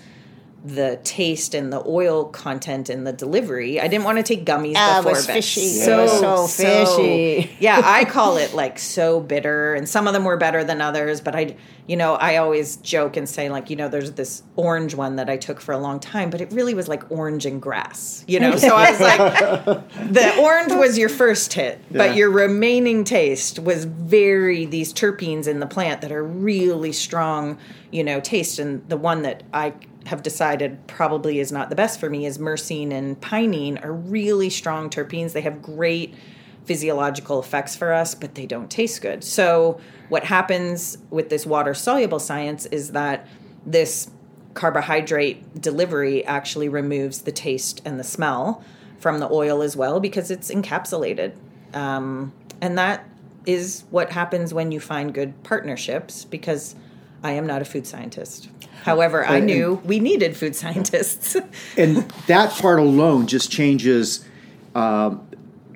the 0.66 1.00
taste 1.04 1.54
and 1.54 1.72
the 1.72 1.84
oil 1.86 2.26
content 2.26 2.90
and 2.90 3.06
the 3.06 3.14
delivery. 3.14 3.80
I 3.80 3.88
didn't 3.88 4.04
want 4.04 4.18
to 4.18 4.24
take 4.24 4.46
gummies 4.46 4.74
ah, 4.76 4.98
it 4.98 5.02
before 5.04 5.12
was 5.14 5.28
bed. 5.28 5.34
fishy. 5.34 5.62
So, 5.62 6.08
so 6.08 6.48
fishy. 6.48 7.56
yeah, 7.60 7.82
I 7.84 8.06
call 8.06 8.38
it 8.38 8.54
like 8.54 8.80
so 8.80 9.20
bitter, 9.20 9.76
and 9.76 9.88
some 9.88 10.08
of 10.08 10.14
them 10.14 10.24
were 10.24 10.38
better 10.38 10.64
than 10.64 10.82
others. 10.82 11.22
But 11.22 11.36
I, 11.36 11.56
you 11.88 11.96
know, 11.96 12.16
I 12.16 12.38
always 12.38 12.78
joke 12.78 13.16
and 13.16 13.30
say 13.30 13.50
like, 13.50 13.70
you 13.70 13.76
know, 13.76 13.90
there's 13.90 14.14
this 14.14 14.42
orange 14.56 14.96
one 14.96 15.18
that 15.18 15.30
I 15.30 15.38
took 15.38 15.62
for 15.62 15.72
a 15.72 15.78
long 15.78 16.00
time, 16.00 16.32
but 16.32 16.42
it 16.42 16.52
really 16.52 16.74
was 16.74 16.88
like 16.88 17.10
orange 17.12 17.46
and 17.46 17.62
grass, 17.62 18.26
you 18.28 18.40
know. 18.40 18.56
So 18.58 18.76
I 18.76 18.90
was 18.92 19.00
like, 19.00 19.92
the 20.12 20.36
orange 20.40 20.74
was 20.74 20.98
your 20.98 21.10
first 21.10 21.54
hit, 21.54 21.80
but 21.92 22.10
Yeah. 22.12 22.16
your 22.16 22.32
remaining 22.32 23.04
taste 23.04 23.60
was 23.60 23.86
very 23.86 24.66
these 24.66 24.92
terpenes 24.94 25.48
in 25.48 25.60
the 25.60 25.68
plant 25.68 26.02
that 26.02 26.12
are 26.12 26.24
really 26.24 26.92
strong, 26.92 27.58
you 27.92 28.04
know, 28.04 28.20
taste. 28.20 28.58
And 28.58 28.88
the 28.90 28.98
one 28.98 29.22
that 29.22 29.44
I 29.54 29.74
have 30.06 30.22
decided 30.22 30.86
probably 30.88 31.40
is 31.40 31.52
not 31.52 31.70
the 31.70 31.76
best 31.76 32.00
for 32.00 32.10
me 32.10 32.26
is 32.26 32.38
myrcene 32.38 32.92
and 32.92 33.20
pinene 33.22 33.84
are 33.84 33.92
really 33.92 34.50
strong 34.50 34.90
terpenes. 34.90 35.34
They 35.34 35.42
have 35.42 35.62
great 35.62 36.14
physiological 36.66 37.40
effects 37.40 37.76
for 37.76 37.94
us, 37.94 38.16
but 38.16 38.36
they 38.36 38.46
don't 38.46 38.70
taste 38.70 39.02
good. 39.02 39.24
So 39.24 39.80
what 40.10 40.24
happens 40.24 40.98
with 41.10 41.30
this 41.30 41.46
water 41.46 41.74
soluble 41.74 42.20
science 42.20 42.66
is 42.68 42.92
that 42.92 43.28
this 43.66 44.10
carbohydrate 44.54 45.62
delivery 45.62 46.26
actually 46.26 46.70
removes 46.70 47.22
the 47.22 47.32
taste 47.32 47.82
and 47.86 48.00
the 48.00 48.04
smell 48.04 48.64
from 49.00 49.20
the 49.20 49.30
oil 49.30 49.62
as 49.62 49.76
well 49.76 50.00
because 50.00 50.32
it's 50.32 50.50
encapsulated. 50.50 51.34
Um, 51.74 52.32
and 52.62 52.78
that 52.78 53.08
is 53.46 53.84
what 53.90 54.12
happens 54.12 54.54
when 54.54 54.72
you 54.72 54.80
find 54.80 55.14
good 55.14 55.44
partnerships 55.44 56.26
because 56.26 56.76
I 57.26 57.32
am 57.32 57.48
not 57.48 57.60
a 57.60 57.66
food 57.66 57.88
scientist. 57.88 58.50
However, 58.84 59.26
I 59.26 59.40
knew 59.40 59.82
we 59.84 60.00
needed 60.00 60.38
food 60.38 60.56
scientists. 60.56 61.36
and 61.78 62.08
that 62.28 62.52
part 62.52 62.80
alone 62.80 63.26
just 63.26 63.50
changes 63.52 64.24
um, 64.76 65.28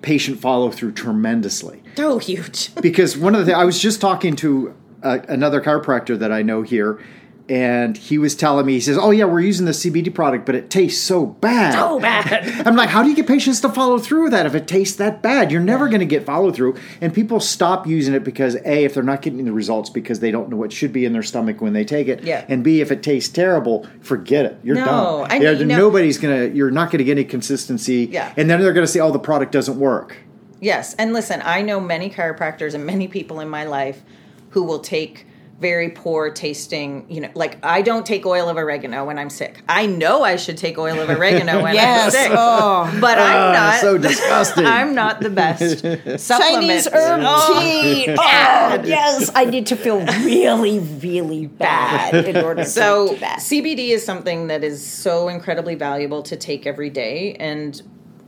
patient 0.04 0.40
follow 0.40 0.70
through 0.70 0.92
tremendously. 0.92 1.82
so 1.98 2.20
huge. 2.20 2.70
because 2.76 3.18
one 3.18 3.34
of 3.34 3.40
the 3.40 3.46
things 3.48 3.58
I 3.58 3.66
was 3.66 3.80
just 3.80 4.00
talking 4.00 4.36
to 4.36 4.76
uh, 5.02 5.18
another 5.28 5.60
chiropractor 5.60 6.20
that 6.20 6.32
I 6.32 6.44
know 6.44 6.62
here, 6.62 7.04
and 7.50 7.98
he 7.98 8.18
was 8.18 8.36
telling 8.36 8.66
me, 8.66 8.74
he 8.74 8.80
says, 8.80 8.98
"Oh 8.98 9.12
yeah, 9.12 9.26
we're 9.26 9.40
using 9.42 9.66
the 9.66 9.72
CBD 9.74 10.14
product, 10.14 10.46
but 10.46 10.56
it 10.56 10.70
tastes 10.70 11.02
so 11.04 11.26
bad." 11.26 11.74
So 11.74 12.00
bad. 12.00 12.44
I'm 12.68 12.76
like, 12.76 12.90
how 12.90 13.02
do 13.04 13.10
you 13.10 13.16
get 13.16 13.28
patients 13.28 13.60
to 13.62 13.70
follow 13.70 13.98
through 13.98 14.24
with 14.24 14.32
that 14.34 14.46
if 14.46 14.54
it 14.56 14.68
tastes 14.68 14.96
that 14.98 15.22
bad? 15.22 15.52
You're 15.52 15.62
never 15.62 15.88
going 15.88 16.00
to 16.00 16.06
get 16.06 16.26
follow 16.26 16.52
through, 16.52 16.78
and 17.02 17.14
people 17.14 17.40
stop 17.40 17.88
using 17.88 18.14
it 18.14 18.24
because 18.24 18.56
a, 18.56 18.84
if 18.86 18.94
they're 18.94 19.04
not 19.04 19.22
getting 19.22 19.44
the 19.44 19.52
results 19.52 19.90
because 19.90 20.20
they 20.20 20.32
don't 20.32 20.50
know 20.50 20.58
what 20.58 20.72
should 20.72 20.94
be 20.94 21.06
in 21.06 21.14
their 21.14 21.24
stomach 21.24 21.60
when 21.62 21.74
they 21.74 21.84
take 21.84 22.08
it, 22.08 22.24
Yeah. 22.24 22.46
and 22.48 22.64
b, 22.64 22.82
if 22.82 22.92
it 22.92 23.02
tastes 23.04 23.32
terrible, 23.34 23.88
forget 24.02 24.46
it. 24.46 24.58
You're 24.64 24.76
No, 24.76 24.86
done. 24.86 25.28
I 25.32 25.40
mean, 25.40 25.68
no- 25.68 25.78
nobody's 25.78 26.18
gonna. 26.20 26.46
You're 26.46 26.72
not 26.72 26.92
going 26.92 27.00
to 27.00 27.04
get 27.04 27.14
any 27.18 27.24
consistency. 27.26 28.08
Yeah. 28.12 28.32
and 28.38 28.50
then 28.50 28.62
they're 28.62 28.74
going 28.74 28.86
to 28.86 28.92
say, 28.92 29.00
"Oh, 29.00 29.12
the 29.12 29.20
product 29.20 29.52
doesn't 29.52 29.80
work." 29.80 30.18
Yes, 30.62 30.94
and 30.96 31.14
listen, 31.14 31.42
I 31.44 31.62
know 31.62 31.80
many 31.80 32.10
chiropractors 32.10 32.74
and 32.74 32.86
many 32.86 33.08
people 33.08 33.40
in 33.40 33.48
my 33.50 33.64
life 33.64 34.02
who 34.50 34.64
will 34.64 34.80
take 34.80 35.26
very 35.60 35.90
poor 35.90 36.30
tasting, 36.32 37.06
you 37.10 37.20
know, 37.22 37.30
like 37.36 37.58
I 37.64 37.82
don't 37.82 38.06
take 38.06 38.26
oil 38.26 38.48
of 38.48 38.56
oregano 38.58 39.04
when 39.06 39.20
I'm 39.20 39.30
sick. 39.30 39.62
I 39.68 39.86
know 39.88 40.24
I 40.24 40.38
should 40.38 40.58
take 40.58 40.78
oil 40.78 41.00
of 41.00 41.10
oregano 41.10 41.62
when 41.64 41.76
Yes. 41.80 42.06
I'm 42.06 42.12
sick. 42.12 42.32
Oh. 42.34 42.98
But 43.02 43.18
I'm 43.18 43.36
Ah, 43.36 43.52
not 43.54 43.80
so 43.82 43.98
disgusting. 43.98 44.66
I'm 44.78 44.96
not 44.96 45.20
the 45.20 45.30
best 45.30 45.82
Chinese 46.28 46.88
herb 46.88 47.22
Oh, 47.24 47.60
tea. 47.62 48.06
Oh, 48.10 48.82
yes. 48.86 49.30
I 49.36 49.46
need 49.46 49.68
to 49.68 49.76
feel 49.76 50.00
really, 50.24 50.80
really 50.80 51.48
bad 51.48 52.14
in 52.26 52.38
order 52.38 52.64
So 52.64 53.08
to 53.10 53.14
do 53.16 53.20
that. 53.20 53.40
CBD 53.40 53.90
is 53.90 54.06
something 54.06 54.48
that 54.48 54.64
is 54.64 54.86
so 54.86 55.28
incredibly 55.28 55.76
valuable 55.76 56.24
to 56.24 56.38
take 56.38 56.66
every 56.66 56.90
day, 56.90 57.36
and 57.40 57.82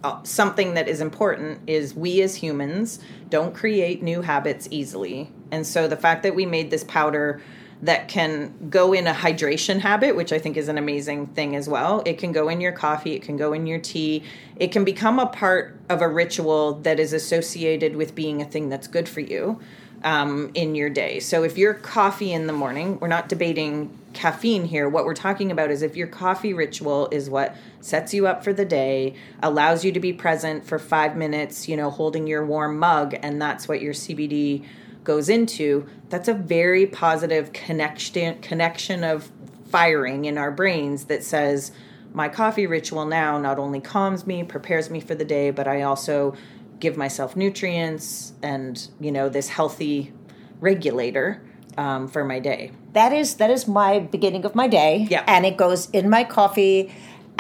uh, 0.04 0.22
something 0.24 0.74
that 0.74 0.88
is 0.90 1.00
important 1.00 1.62
is 1.68 1.94
we 1.94 2.22
as 2.22 2.36
humans 2.36 3.00
don't 3.30 3.54
create 3.56 4.02
new 4.04 4.22
habits 4.22 4.68
easily, 4.72 5.32
and 5.52 5.66
so 5.66 5.88
the 5.88 5.98
fact 5.98 6.24
that 6.24 6.36
we 6.36 6.46
made 6.46 6.72
this 6.72 6.84
powder 6.84 7.42
that 7.82 8.08
can 8.08 8.54
go 8.70 8.94
in 8.94 9.08
a 9.08 9.14
hydration 9.14 9.80
habit, 9.80 10.16
which 10.16 10.32
I 10.32 10.38
think 10.38 10.56
is 10.56 10.68
an 10.68 10.78
amazing 10.78 11.28
thing 11.28 11.56
as 11.56 11.68
well. 11.68 12.04
It 12.06 12.20
can 12.20 12.32
go 12.32 12.48
in 12.48 12.62
your 12.62 12.72
coffee, 12.72 13.14
it 13.14 13.24
can 13.24 13.38
go 13.38 13.54
in 13.54 13.66
your 13.66 13.80
tea, 13.80 14.24
it 14.56 14.72
can 14.72 14.84
become 14.84 15.18
a 15.18 15.26
part 15.26 15.80
of 15.90 16.02
a 16.02 16.08
ritual 16.08 16.74
that 16.82 17.00
is 17.00 17.12
associated 17.12 17.96
with 17.96 18.14
being 18.14 18.42
a 18.42 18.46
thing 18.46 18.70
that's 18.70 18.88
good 18.88 19.10
for 19.10 19.22
you 19.22 19.60
um, 20.04 20.52
in 20.54 20.76
your 20.76 20.90
day. 20.90 21.20
So 21.20 21.44
if 21.44 21.58
your 21.58 21.74
coffee 21.74 22.34
in 22.34 22.48
the 22.48 22.54
morning, 22.54 23.00
we're 23.00 23.08
not 23.08 23.30
debating 23.30 23.98
caffeine 24.14 24.66
here. 24.66 24.90
What 24.90 25.06
we're 25.06 25.14
talking 25.14 25.52
about 25.52 25.72
is 25.72 25.82
if 25.82 25.96
your 25.96 26.08
coffee 26.08 26.54
ritual 26.54 27.08
is 27.12 27.30
what 27.30 27.56
sets 27.80 28.14
you 28.14 28.28
up 28.28 28.44
for 28.44 28.54
the 28.54 28.66
day, 28.66 29.16
allows 29.42 29.86
you 29.86 29.92
to 29.92 30.00
be 30.00 30.14
present 30.14 30.66
for 30.66 30.78
five 30.78 31.16
minutes, 31.16 31.68
you 31.68 31.78
know, 31.78 31.90
holding 31.90 32.28
your 32.28 32.46
warm 32.46 32.78
mug, 32.78 33.16
and 33.22 33.42
that's 33.42 33.68
what 33.68 33.82
your 33.82 33.94
CBD 33.94 34.66
goes 35.04 35.30
into, 35.30 35.88
that's 36.10 36.28
a 36.28 36.34
very 36.34 36.86
positive 36.86 37.54
connection 37.54 38.40
connection 38.42 39.04
of 39.04 39.32
firing 39.70 40.26
in 40.26 40.38
our 40.38 40.52
brains 40.52 41.06
that 41.06 41.24
says 41.24 41.72
my 42.14 42.28
coffee 42.28 42.68
ritual 42.68 43.06
now 43.06 43.38
not 43.40 43.58
only 43.58 43.80
calms 43.80 44.28
me, 44.28 44.44
prepares 44.44 44.90
me 44.90 45.00
for 45.00 45.16
the 45.16 45.26
day, 45.26 45.50
but 45.50 45.68
I 45.68 45.82
also 45.84 46.36
give 46.80 46.98
myself 46.98 47.36
nutrients 47.36 48.34
and 48.42 48.90
you 49.00 49.12
know 49.12 49.30
this 49.30 49.50
healthy 49.50 50.12
regulator 50.60 51.42
um, 51.78 52.08
for 52.08 52.26
my 52.26 52.40
day. 52.40 52.72
That 52.94 53.14
is 53.14 53.36
that 53.36 53.50
is 53.50 53.68
my 53.68 54.00
beginning 54.00 54.46
of 54.46 54.56
my 54.56 54.68
day. 54.68 55.08
Yeah. 55.10 55.24
And 55.28 55.46
it 55.46 55.58
goes 55.58 55.90
in 55.92 56.10
my 56.10 56.24
coffee 56.24 56.94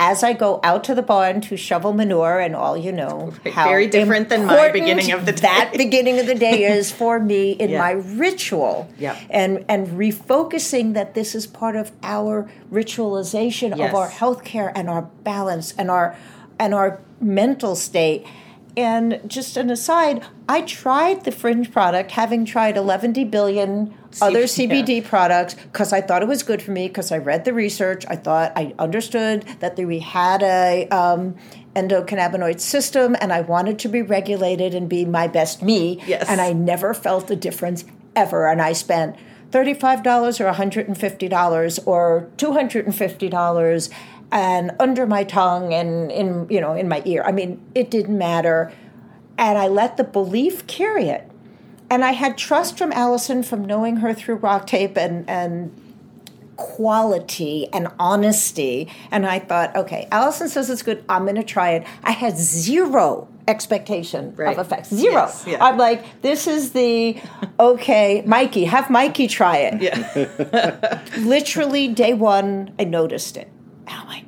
as 0.04 0.24
I 0.24 0.34
go 0.34 0.60
out 0.64 0.84
to 0.86 0.96
the 0.96 1.04
barn 1.04 1.42
to 1.42 1.56
shovel 1.56 1.94
manure, 1.94 2.40
and 2.40 2.56
all 2.56 2.76
you 2.76 2.92
know, 2.92 3.32
Right, 3.46 3.54
how 3.54 3.66
very 3.66 3.86
different 3.86 4.30
than 4.30 4.48
my 4.48 4.72
beginning 4.72 5.12
of 5.12 5.28
the 5.28 5.32
day. 5.32 5.42
That 5.44 5.74
beginning 5.78 6.18
of 6.20 6.26
the 6.26 6.34
day 6.34 6.64
is 6.64 6.92
for 6.92 7.20
me 7.20 7.52
in 7.52 7.70
Yeah. 7.70 7.78
my 7.86 7.92
ritual, 7.92 8.88
Yeah. 8.98 9.16
and 9.30 9.64
and 9.70 9.88
refocusing 9.90 10.96
that 10.96 11.14
this 11.14 11.36
is 11.36 11.46
part 11.46 11.76
of 11.76 11.92
our 12.02 12.50
ritualization 12.74 13.78
Yes. 13.78 13.90
of 13.90 13.96
our 13.96 14.10
healthcare 14.10 14.72
and 14.74 14.90
our 14.90 15.04
balance 15.24 15.76
and 15.78 15.92
our 15.92 16.16
and 16.60 16.74
our 16.74 16.98
mental 17.22 17.76
state. 17.76 18.26
And 18.78 19.22
just 19.28 19.58
an 19.58 19.70
aside, 19.70 20.26
I 20.48 20.62
tried 20.62 21.26
the 21.26 21.32
Fringe 21.32 21.72
product, 21.72 22.12
having 22.12 22.46
tried 22.46 22.78
11 22.78 23.30
billion 23.30 23.94
other 24.22 24.48
C- 24.48 24.68
CBD 24.68 25.04
products 25.04 25.56
because 25.56 25.92
I 25.94 26.02
thought 26.02 26.22
it 26.22 26.28
was 26.28 26.44
good 26.44 26.62
for 26.62 26.72
me 26.72 26.88
because 26.88 27.12
I 27.12 27.18
read 27.18 27.46
the 27.46 27.54
research. 27.54 28.06
I 28.08 28.16
thought 28.16 28.54
I 28.56 28.74
understood 28.80 29.44
that 29.60 29.78
we 29.78 30.00
had 30.00 30.42
a 30.44 30.88
um, 30.90 31.36
endocannabinoid 31.76 32.60
system 32.60 33.16
and 33.20 33.32
I 33.32 33.42
wanted 33.42 33.80
to 33.80 33.88
be 33.90 34.02
regulated 34.02 34.74
and 34.74 34.90
be 34.90 35.06
my 35.06 35.28
best 35.28 35.62
me. 35.62 36.02
Yes. 36.06 36.30
And 36.30 36.42
I 36.42 36.54
never 36.54 36.94
felt 36.94 37.28
the 37.28 37.36
difference 37.36 37.86
ever. 38.16 38.48
And 38.48 38.62
I 38.62 38.74
spent 38.74 39.16
$35 39.52 40.40
or 40.40 40.52
$150 40.52 41.80
or 41.88 42.30
$250 42.38 43.90
and 44.32 44.72
under 44.80 45.06
my 45.06 45.24
tongue 45.24 45.74
and 45.74 46.12
in 46.12 46.48
you 46.50 46.62
know 46.62 46.74
in 46.74 46.88
my 46.88 47.02
ear. 47.06 47.24
I 47.26 47.32
mean, 47.32 47.62
it 47.76 47.92
didn't 47.92 48.18
matter. 48.18 48.72
And 49.38 49.58
I 49.58 49.68
let 49.68 49.98
the 49.98 50.04
belief 50.04 50.68
carry 50.68 51.06
it. 51.10 51.28
And 51.90 52.06
I 52.06 52.12
had 52.12 52.38
trust 52.38 52.78
from 52.78 52.92
Allison 52.94 53.44
from 53.44 53.66
knowing 53.66 53.98
her 53.98 54.14
through 54.14 54.36
rock 54.36 54.68
tape 54.68 54.98
and 54.98 55.30
and 55.30 55.76
quality 56.58 57.68
and 57.74 57.88
honesty. 58.00 58.88
And 59.10 59.26
I 59.26 59.40
thought, 59.40 59.76
okay, 59.76 60.08
Allison 60.12 60.48
says 60.48 60.70
it's 60.70 60.84
good. 60.84 61.04
I'm 61.10 61.24
going 61.24 61.36
to 61.36 61.44
try 61.44 61.72
it. 61.72 61.88
I 62.04 62.12
had 62.12 62.38
zero 62.38 63.28
expectation 63.48 64.36
Right. 64.36 64.56
of 64.58 64.66
effects. 64.66 64.90
Zero. 64.90 65.14
Yes, 65.14 65.44
yeah. 65.48 65.64
I'm 65.64 65.78
like, 65.78 66.22
this 66.22 66.46
is 66.48 66.72
the 66.74 67.20
okay, 67.60 68.22
Mikey, 68.28 68.66
have 68.66 68.90
Mikey 68.92 69.28
try 69.28 69.58
it. 69.58 69.82
Yeah. 69.82 71.02
Literally 71.18 71.88
day 71.88 72.14
one, 72.14 72.74
I 72.80 72.84
noticed 72.84 73.38
it. 73.38 73.50
And 73.92 74.00
I'm 74.02 74.08
like, 74.08 74.26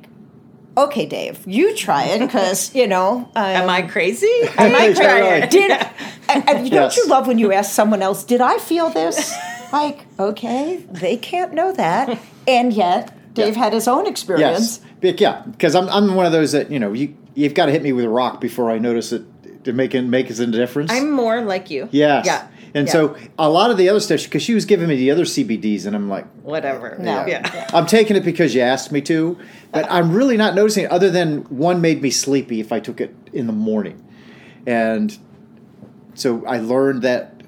okay, 0.76 1.06
Dave, 1.06 1.46
you 1.46 1.74
try 1.76 2.04
it 2.04 2.20
because 2.20 2.74
you 2.80 2.86
know. 2.86 3.30
Um, 3.34 3.44
Am 3.44 3.68
I 3.70 3.82
crazy? 3.82 4.30
Am 4.58 4.74
I 4.74 4.92
Totally. 4.92 5.40
crazy? 5.40 5.46
Did 5.48 5.70
and, 6.28 6.48
and 6.48 6.70
don't 6.70 6.96
you 6.96 7.06
love 7.08 7.26
when 7.26 7.38
you 7.38 7.52
ask 7.52 7.72
someone 7.72 8.02
else, 8.02 8.24
"Did 8.24 8.40
I 8.40 8.58
feel 8.58 8.90
this?" 8.90 9.34
like, 9.72 10.06
okay, 10.18 10.84
they 10.90 11.16
can't 11.16 11.52
know 11.52 11.72
that, 11.72 12.18
and 12.46 12.72
yet 12.72 13.34
Dave 13.34 13.56
had 13.56 13.72
his 13.72 13.88
own 13.88 14.06
experience. 14.06 14.80
Yes, 15.02 15.20
yeah, 15.20 15.42
because 15.42 15.74
I'm 15.74 15.88
I'm 15.88 16.14
one 16.14 16.26
of 16.26 16.32
those 16.32 16.52
that 16.52 16.70
you 16.70 16.78
know 16.78 16.92
you 16.92 17.16
you've 17.34 17.54
got 17.54 17.66
to 17.66 17.72
hit 17.72 17.82
me 17.82 17.92
with 17.92 18.04
a 18.04 18.08
rock 18.08 18.40
before 18.40 18.70
I 18.70 18.78
notice 18.78 19.12
it 19.12 19.22
to 19.64 19.72
make 19.72 19.94
it 19.94 20.02
make 20.02 20.30
a 20.30 20.46
difference. 20.46 20.92
I'm 20.92 21.10
more 21.10 21.40
like 21.42 21.70
you. 21.70 21.88
yes, 21.90 22.26
Yeah. 22.26 22.46
And 22.74 22.86
Yeah. 22.88 22.92
so 22.92 23.16
a 23.38 23.48
lot 23.48 23.70
of 23.70 23.76
the 23.76 23.88
other 23.88 24.00
stuff 24.00 24.24
because 24.24 24.42
she 24.42 24.52
was 24.54 24.64
giving 24.64 24.88
me 24.88 24.96
the 24.96 25.10
other 25.10 25.24
CBDs, 25.24 25.86
and 25.86 25.94
I'm 25.94 26.08
like, 26.08 26.26
whatever. 26.42 26.96
No. 26.98 27.24
Yeah. 27.26 27.68
I'm 27.72 27.86
taking 27.86 28.16
it 28.16 28.24
because 28.24 28.54
you 28.54 28.60
asked 28.62 28.90
me 28.92 29.00
to, 29.02 29.38
but 29.72 29.86
I'm 29.90 30.12
really 30.12 30.36
not 30.36 30.54
noticing 30.54 30.84
it 30.84 30.90
other 30.90 31.10
than 31.10 31.42
one 31.44 31.80
made 31.80 32.02
me 32.02 32.10
sleepy 32.10 32.60
if 32.60 32.72
I 32.72 32.80
took 32.80 33.00
it 33.00 33.14
in 33.32 33.46
the 33.46 33.52
morning. 33.52 34.02
And 34.66 35.16
so 36.14 36.44
I 36.46 36.58
learned 36.58 37.02
that 37.02 37.42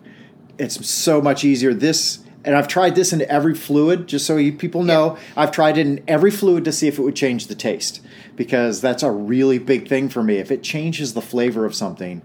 it's 0.59 0.87
so 0.89 1.21
much 1.21 1.45
easier. 1.45 1.75
This, 1.75 2.21
and 2.45 2.55
I've 2.55 2.69
tried 2.69 2.95
this 2.95 3.13
in 3.13 3.23
every 3.23 3.55
fluid, 3.55 4.07
just 4.07 4.27
so 4.27 4.37
you 4.37 4.53
people 4.53 4.83
know. 4.83 5.17
I've 5.37 5.51
tried 5.51 5.77
it 5.79 5.87
in 5.87 6.05
every 6.07 6.31
fluid 6.31 6.65
to 6.67 6.73
see 6.73 6.87
if 6.89 6.99
it 6.99 7.03
would 7.03 7.17
change 7.17 7.49
the 7.49 7.55
taste 7.55 8.01
because 8.37 8.81
that's 8.81 9.03
a 9.03 9.11
really 9.11 9.59
big 9.59 9.89
thing 9.89 10.09
for 10.09 10.23
me. 10.23 10.37
If 10.37 10.51
it 10.51 10.63
changes 10.63 11.15
the 11.15 11.23
flavor 11.23 11.65
of 11.65 11.75
something, 11.75 12.23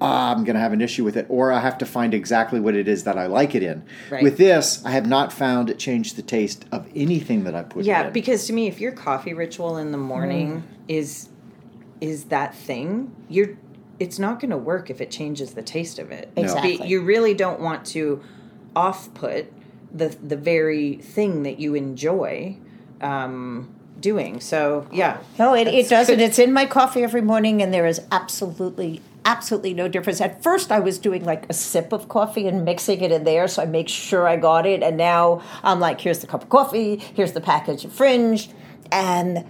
I'm 0.00 0.44
going 0.44 0.54
to 0.54 0.60
have 0.60 0.72
an 0.72 0.80
issue 0.80 1.04
with 1.04 1.16
it, 1.16 1.26
or 1.28 1.52
I 1.52 1.60
have 1.60 1.78
to 1.78 1.86
find 1.86 2.12
exactly 2.14 2.60
what 2.60 2.74
it 2.74 2.88
is 2.88 3.04
that 3.04 3.16
I 3.16 3.26
like 3.26 3.54
it 3.54 3.62
in. 3.62 3.84
Right. 4.10 4.22
With 4.22 4.36
this, 4.36 4.84
I 4.84 4.90
have 4.90 5.06
not 5.06 5.32
found 5.32 5.70
it 5.70 5.78
change 5.78 6.14
the 6.14 6.22
taste 6.22 6.64
of 6.72 6.86
anything 6.94 7.44
that 7.44 7.54
I 7.54 7.62
put 7.62 7.84
Yeah, 7.84 8.08
in. 8.08 8.12
because 8.12 8.46
to 8.48 8.52
me, 8.52 8.66
if 8.66 8.80
your 8.80 8.92
coffee 8.92 9.32
ritual 9.34 9.76
in 9.78 9.92
the 9.92 9.98
morning 9.98 10.64
is 10.88 11.28
is 12.00 12.24
that 12.24 12.54
thing, 12.54 13.14
you're 13.28 13.56
it's 14.00 14.18
not 14.18 14.40
going 14.40 14.50
to 14.50 14.56
work 14.58 14.90
if 14.90 15.00
it 15.00 15.10
changes 15.10 15.54
the 15.54 15.62
taste 15.62 15.98
of 16.00 16.10
it. 16.10 16.30
Exactly. 16.36 16.78
Be- 16.78 16.84
You 16.88 17.00
really 17.02 17.32
don't 17.32 17.60
want 17.60 17.86
to 17.86 18.20
off 18.74 19.12
put 19.14 19.46
the 19.92 20.08
the 20.22 20.36
very 20.36 20.96
thing 20.96 21.44
that 21.44 21.60
you 21.60 21.74
enjoy 21.76 22.56
um, 23.00 23.72
doing. 24.00 24.40
So 24.40 24.86
yeah, 24.92 25.18
No, 25.38 25.54
it, 25.54 25.68
it 25.68 25.88
doesn't. 25.88 26.18
It's 26.20 26.38
in 26.40 26.52
my 26.52 26.66
coffee 26.66 27.02
every 27.04 27.22
morning, 27.22 27.62
and 27.62 27.72
there 27.72 27.86
is 27.86 28.00
absolutely, 28.10 29.00
absolutely 29.24 29.74
no 29.74 29.88
difference. 29.88 30.20
At 30.20 30.42
first, 30.42 30.70
I 30.70 30.80
was 30.80 30.98
doing 30.98 31.24
like 31.24 31.46
a 31.48 31.54
sip 31.54 31.92
of 31.92 32.08
coffee 32.08 32.46
and 32.46 32.64
mixing 32.64 33.00
it 33.00 33.10
in 33.10 33.24
there, 33.24 33.48
so 33.48 33.62
I 33.62 33.66
make 33.66 33.88
sure 33.88 34.28
I 34.28 34.36
got 34.36 34.66
it. 34.66 34.82
And 34.82 34.96
now 34.96 35.42
I'm 35.62 35.80
like, 35.80 36.00
here's 36.00 36.20
the 36.20 36.26
cup 36.26 36.42
of 36.42 36.48
coffee, 36.48 36.96
here's 36.96 37.32
the 37.32 37.40
package 37.40 37.84
of 37.84 37.92
Fringe, 37.92 38.50
and 38.92 39.44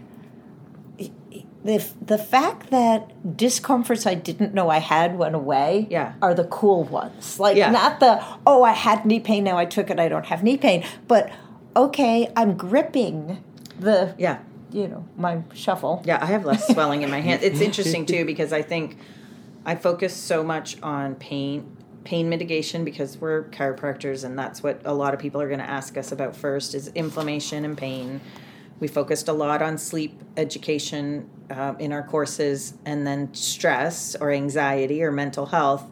the 1.64 1.84
the 2.04 2.18
fact 2.18 2.70
that 2.70 3.36
discomforts 3.36 4.06
I 4.06 4.14
didn't 4.14 4.54
know 4.54 4.68
I 4.68 4.78
had 4.78 5.16
went 5.16 5.34
away. 5.34 5.86
Yeah. 5.90 6.12
are 6.20 6.34
the 6.34 6.44
cool 6.44 6.84
ones. 6.84 7.40
Like 7.40 7.56
Yeah. 7.56 7.70
not 7.70 8.00
the 8.00 8.22
oh 8.46 8.62
I 8.62 8.72
had 8.72 9.04
knee 9.06 9.20
pain 9.20 9.44
now 9.44 9.56
I 9.56 9.64
took 9.64 9.90
it 9.90 9.98
I 9.98 10.08
don't 10.08 10.26
have 10.26 10.42
knee 10.42 10.58
pain, 10.58 10.84
but 11.08 11.32
okay 11.74 12.30
I'm 12.36 12.56
gripping 12.56 13.42
the 13.80 14.14
yeah. 14.18 14.38
you 14.72 14.88
know 14.88 15.06
my 15.16 15.42
shuffle. 15.54 16.02
Yeah, 16.04 16.18
I 16.22 16.26
have 16.26 16.44
less 16.44 16.68
swelling 16.68 17.02
in 17.02 17.10
my 17.10 17.20
hand. 17.20 17.42
It's 17.42 17.60
interesting 17.60 18.04
too 18.04 18.26
because 18.26 18.52
I 18.52 18.60
think 18.60 18.98
I 19.64 19.76
focus 19.76 20.14
so 20.14 20.42
much 20.42 20.80
on 20.82 21.14
pain 21.14 21.76
pain 22.04 22.28
mitigation 22.28 22.84
because 22.84 23.16
we're 23.16 23.44
chiropractors 23.44 24.24
and 24.24 24.38
that's 24.38 24.62
what 24.62 24.82
a 24.84 24.92
lot 24.92 25.14
of 25.14 25.20
people 25.20 25.40
are 25.40 25.48
going 25.48 25.58
to 25.58 25.68
ask 25.68 25.96
us 25.96 26.12
about 26.12 26.36
first 26.36 26.74
is 26.74 26.88
inflammation 26.88 27.64
and 27.64 27.78
pain. 27.78 28.20
We 28.78 28.88
focused 28.88 29.28
a 29.28 29.32
lot 29.32 29.62
on 29.62 29.78
sleep 29.78 30.20
education 30.36 31.30
uh, 31.50 31.74
in 31.78 31.92
our 31.92 32.02
courses 32.02 32.74
and 32.84 33.06
then 33.06 33.32
stress 33.32 34.14
or 34.16 34.30
anxiety 34.30 35.02
or 35.02 35.10
mental 35.10 35.46
health. 35.46 35.90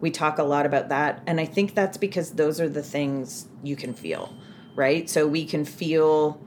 We 0.00 0.10
talk 0.10 0.38
a 0.38 0.42
lot 0.42 0.66
about 0.66 0.88
that. 0.88 1.22
And 1.24 1.40
I 1.40 1.44
think 1.44 1.74
that's 1.74 1.98
because 1.98 2.32
those 2.32 2.60
are 2.60 2.68
the 2.68 2.82
things 2.82 3.46
you 3.62 3.76
can 3.76 3.94
feel, 3.94 4.34
right? 4.74 5.08
So 5.08 5.24
we 5.28 5.44
can 5.44 5.64
feel 5.64 6.40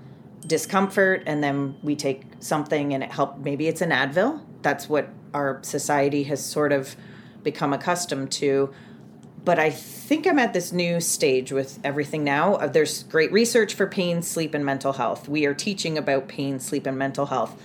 discomfort 0.46 1.24
and 1.26 1.42
then 1.42 1.78
we 1.82 1.96
take 1.96 2.24
something 2.40 2.94
and 2.94 3.04
it 3.04 3.12
help 3.12 3.38
maybe 3.40 3.68
it's 3.68 3.82
an 3.82 3.90
advil 3.90 4.42
that's 4.62 4.88
what 4.88 5.10
our 5.38 5.60
society 5.62 6.24
has 6.24 6.44
sort 6.44 6.72
of 6.72 6.96
become 7.44 7.72
accustomed 7.72 8.32
to. 8.32 8.74
But 9.46 9.60
i 9.60 9.70
think 9.70 10.26
i'm 10.26 10.40
at 10.40 10.54
this 10.54 10.72
new 10.72 11.00
stage 11.00 11.52
with 11.52 11.80
everything 11.84 12.24
now. 12.24 12.56
Uh, 12.56 12.68
there's 12.68 13.04
great 13.04 13.32
research 13.32 13.74
for 13.74 13.88
pain 13.88 14.22
sleep 14.22 14.54
and 14.54 14.66
mental 14.66 14.94
health. 14.94 15.30
We 15.30 15.46
are 15.46 15.54
teaching 15.54 15.98
about 15.98 16.28
pain 16.28 16.60
sleep 16.60 16.86
and 16.86 16.98
mental 16.98 17.28
health. 17.28 17.62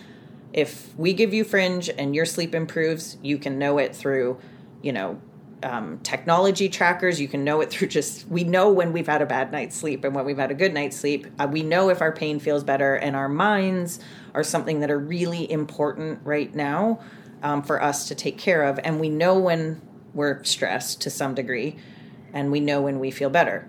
If 0.52 0.96
we 0.96 1.12
give 1.12 1.32
you 1.32 1.44
fringe 1.44 1.88
and 1.88 2.14
your 2.14 2.26
sleep 2.26 2.54
improves 2.54 3.16
you 3.22 3.38
can 3.38 3.58
know 3.58 3.78
it 3.78 3.96
through 3.96 4.38
you 4.82 4.92
know 4.92 5.20
um, 5.62 6.00
technology 6.02 6.68
trackers. 6.68 7.20
You 7.20 7.28
can 7.28 7.44
know 7.44 7.60
it 7.60 7.70
through 7.70 7.88
just 7.88 8.28
we 8.28 8.44
know 8.44 8.70
when 8.70 8.92
we've 8.92 9.06
had 9.06 9.22
a 9.22 9.26
bad 9.26 9.52
night's 9.52 9.76
sleep 9.76 10.04
and 10.04 10.14
when 10.14 10.24
we've 10.24 10.38
had 10.38 10.50
a 10.50 10.54
good 10.54 10.74
night's 10.74 10.96
sleep. 10.96 11.26
Uh, 11.38 11.48
we 11.50 11.62
know 11.62 11.88
if 11.88 12.00
our 12.00 12.12
pain 12.12 12.40
feels 12.40 12.64
better 12.64 12.94
and 12.94 13.16
our 13.16 13.28
minds 13.28 14.00
are 14.34 14.44
something 14.44 14.80
that 14.80 14.90
are 14.90 14.98
really 14.98 15.50
important 15.50 16.20
right 16.24 16.54
now 16.54 17.00
um, 17.42 17.62
for 17.62 17.82
us 17.82 18.08
to 18.08 18.14
take 18.14 18.38
care 18.38 18.62
of 18.62 18.78
and 18.84 19.00
we 19.00 19.08
know 19.08 19.38
when 19.38 19.80
we're 20.14 20.42
stressed 20.44 21.00
to 21.02 21.10
some 21.10 21.34
degree 21.34 21.76
and 22.32 22.50
we 22.52 22.60
know 22.60 22.82
when 22.82 22.98
we 22.98 23.10
feel 23.10 23.30
better. 23.30 23.68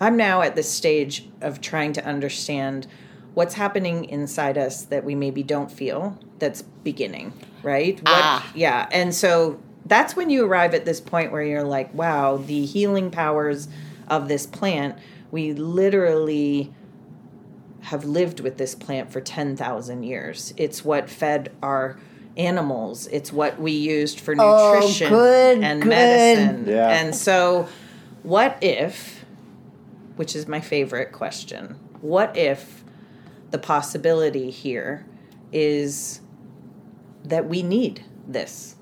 I'm 0.00 0.16
now 0.16 0.42
at 0.42 0.56
this 0.56 0.70
stage 0.70 1.28
of 1.40 1.60
trying 1.60 1.92
to 1.94 2.04
understand 2.04 2.86
what's 3.34 3.54
happening 3.54 4.04
inside 4.06 4.58
us 4.58 4.82
that 4.86 5.04
we 5.04 5.14
maybe 5.14 5.42
don't 5.42 5.70
feel 5.70 6.18
that's 6.38 6.62
beginning 6.62 7.32
right? 7.62 7.96
What, 7.98 8.04
Ah. 8.06 8.52
yeah 8.54 8.88
and 8.92 9.14
so 9.14 9.60
that's 9.86 10.14
when 10.16 10.30
you 10.30 10.44
arrive 10.46 10.74
at 10.74 10.84
this 10.84 11.00
point 11.00 11.32
where 11.32 11.42
you're 11.42 11.64
like 11.64 11.92
wow 11.94 12.36
the 12.36 12.64
healing 12.64 13.10
powers 13.10 13.68
of 14.08 14.28
this 14.28 14.46
plant 14.46 14.98
we 15.30 15.52
literally 15.52 16.72
have 17.80 18.04
lived 18.04 18.40
with 18.40 18.56
this 18.56 18.74
plant 18.74 19.12
for 19.12 19.20
10,000 19.20 20.02
years. 20.04 20.54
It's 20.56 20.84
what 20.84 21.10
fed 21.10 21.52
our 21.62 21.98
animals 22.36 23.06
it's 23.08 23.32
what 23.32 23.60
we 23.60 23.70
used 23.72 24.18
for 24.20 24.34
Oh, 24.38 24.74
nutrition 24.80 25.08
good, 25.08 25.58
and 25.62 25.80
good. 25.82 25.88
medicine 25.88 26.64
Yeah. 26.66 26.88
and 26.88 27.14
so 27.14 27.68
what 28.24 28.58
if, 28.62 29.24
which 30.16 30.34
is 30.34 30.48
my 30.48 30.60
favorite 30.60 31.12
question, 31.12 31.76
what 32.00 32.36
if 32.36 32.82
the 33.50 33.58
possibility 33.58 34.50
here 34.50 35.04
is 35.52 36.20
that 37.24 37.46
we 37.48 37.62
need 37.62 38.02
this 38.26 38.76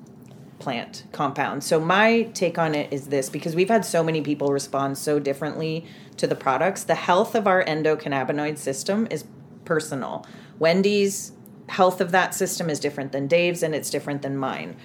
plant 0.59 1.05
compound? 1.12 1.65
So, 1.65 1.81
my 1.81 2.23
take 2.35 2.57
on 2.59 2.75
it 2.75 2.93
is 2.93 3.09
this 3.09 3.29
because 3.29 3.55
we've 3.57 3.69
had 3.69 3.85
so 3.85 4.03
many 4.05 4.23
people 4.23 4.53
respond 4.53 4.97
so 4.97 5.19
differently 5.19 5.85
to 6.19 6.27
the 6.29 6.37
products. 6.37 6.85
The 6.85 6.95
health 6.95 7.35
of 7.35 7.47
our 7.49 7.65
endocannabinoid 7.65 8.59
system 8.59 9.09
is 9.11 9.25
personal. 9.65 10.25
Wendy's 10.59 11.33
health 11.72 12.02
of 12.02 12.11
that 12.11 12.35
system 12.35 12.68
is 12.68 12.78
different 12.78 13.12
than 13.12 13.26
Dave's 13.26 13.62
and 13.62 13.74
it's 13.74 13.88
different 13.88 14.20
than 14.20 14.37
mine. 14.37 14.76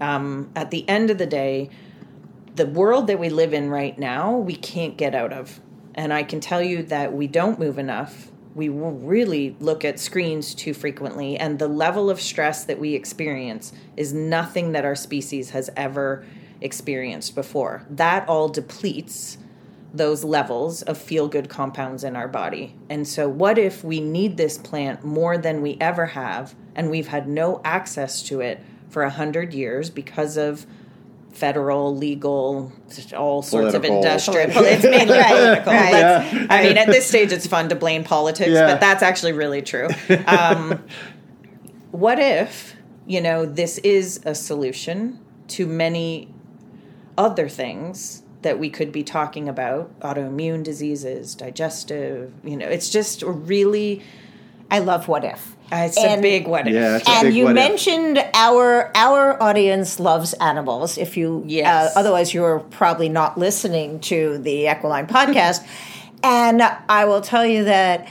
Um, 0.00 0.50
at 0.54 0.70
the 0.70 0.86
end 0.88 1.08
of 1.10 1.16
the 1.16 1.26
day, 1.26 1.70
the 2.54 2.66
world 2.66 3.06
that 3.06 3.18
we 3.18 3.30
live 3.30 3.54
in 3.54 3.70
right 3.70 3.98
now, 3.98 4.36
we 4.36 4.54
can't 4.54 4.96
get 4.96 5.14
out 5.14 5.32
of. 5.32 5.60
And 5.94 6.12
I 6.12 6.22
can 6.22 6.40
tell 6.40 6.62
you 6.62 6.82
that 6.84 7.14
we 7.14 7.26
don't 7.26 7.58
move 7.58 7.78
enough. 7.78 8.30
We 8.54 8.68
really 8.68 9.56
look 9.58 9.84
at 9.84 9.98
screens 9.98 10.54
too 10.54 10.74
frequently. 10.74 11.38
And 11.38 11.58
the 11.58 11.66
level 11.66 12.10
of 12.10 12.20
stress 12.20 12.64
that 12.66 12.78
we 12.78 12.94
experience 12.94 13.72
is 13.96 14.12
nothing 14.12 14.72
that 14.72 14.84
our 14.84 14.94
species 14.94 15.50
has 15.50 15.70
ever 15.76 16.26
experienced 16.60 17.34
before. 17.34 17.86
That 17.88 18.28
all 18.28 18.48
depletes 18.48 19.38
those 19.94 20.24
levels 20.24 20.82
of 20.82 20.98
feel 20.98 21.28
good 21.28 21.48
compounds 21.48 22.02
in 22.04 22.16
our 22.16 22.26
body. 22.28 22.74
And 22.90 23.06
so, 23.06 23.28
what 23.28 23.56
if 23.58 23.84
we 23.84 24.00
need 24.00 24.36
this 24.36 24.58
plant 24.58 25.04
more 25.04 25.38
than 25.38 25.62
we 25.62 25.78
ever 25.80 26.06
have, 26.06 26.54
and 26.74 26.90
we've 26.90 27.06
had 27.08 27.28
no 27.28 27.60
access 27.64 28.22
to 28.24 28.40
it 28.40 28.60
for 28.90 29.04
a 29.04 29.10
hundred 29.10 29.54
years 29.54 29.90
because 29.90 30.36
of 30.36 30.66
federal, 31.32 31.96
legal, 31.96 32.72
all 33.16 33.42
sorts 33.42 33.72
Political. 33.72 33.76
of 33.76 33.84
industrial. 34.04 34.50
It's 34.64 34.84
mainly 34.84 35.14
political. 35.14 35.72
right. 35.72 35.92
Let's- 35.92 36.46
I 36.50 36.62
mean, 36.64 36.76
at 36.76 36.86
this 36.88 37.06
stage, 37.06 37.32
it's 37.32 37.46
fun 37.46 37.68
to 37.70 37.74
blame 37.76 38.04
politics, 38.04 38.50
Yeah. 38.50 38.66
but 38.72 38.80
that's 38.80 39.02
actually 39.02 39.32
really 39.32 39.62
true. 39.62 39.88
Um, 40.26 40.82
what 41.92 42.18
if 42.18 42.74
you 43.06 43.20
know 43.20 43.46
this 43.46 43.78
is 43.78 44.20
a 44.24 44.34
solution 44.34 45.20
to 45.48 45.66
many 45.66 46.32
other 47.16 47.48
things 47.48 48.22
that 48.44 48.58
we 48.60 48.70
could 48.70 48.92
be 48.92 49.02
talking 49.02 49.48
about 49.48 49.98
autoimmune 50.00 50.62
diseases 50.62 51.34
digestive 51.34 52.32
you 52.44 52.56
know 52.56 52.66
it's 52.68 52.88
just 52.88 53.22
a 53.22 53.30
really 53.30 54.00
I 54.70 54.78
love 54.78 55.08
what 55.08 55.24
if. 55.24 55.54
uh, 55.70 55.76
it's 55.86 55.98
a 55.98 56.20
big 56.20 56.48
what 56.48 56.66
if 56.66 56.74
Yeah, 56.74 56.96
it's 56.96 57.06
a 57.06 57.10
and 57.10 57.28
big 57.28 57.34
you 57.36 57.44
what 57.44 57.50
if. 57.50 57.54
mentioned 57.56 58.18
our 58.34 58.90
our 58.96 59.40
audience 59.42 60.00
loves 60.00 60.32
animals. 60.34 60.96
If 60.96 61.16
you, 61.18 61.44
Yes. 61.46 61.94
uh, 61.94 62.00
otherwise 62.00 62.32
you're 62.32 62.60
probably 62.60 63.08
not 63.10 63.36
listening 63.38 64.00
to 64.00 64.38
the 64.38 64.66
Equiline 64.66 65.06
podcast. 65.06 65.64
and 66.24 66.62
I 66.88 67.04
will 67.04 67.20
tell 67.20 67.44
you 67.46 67.64
that 67.64 68.08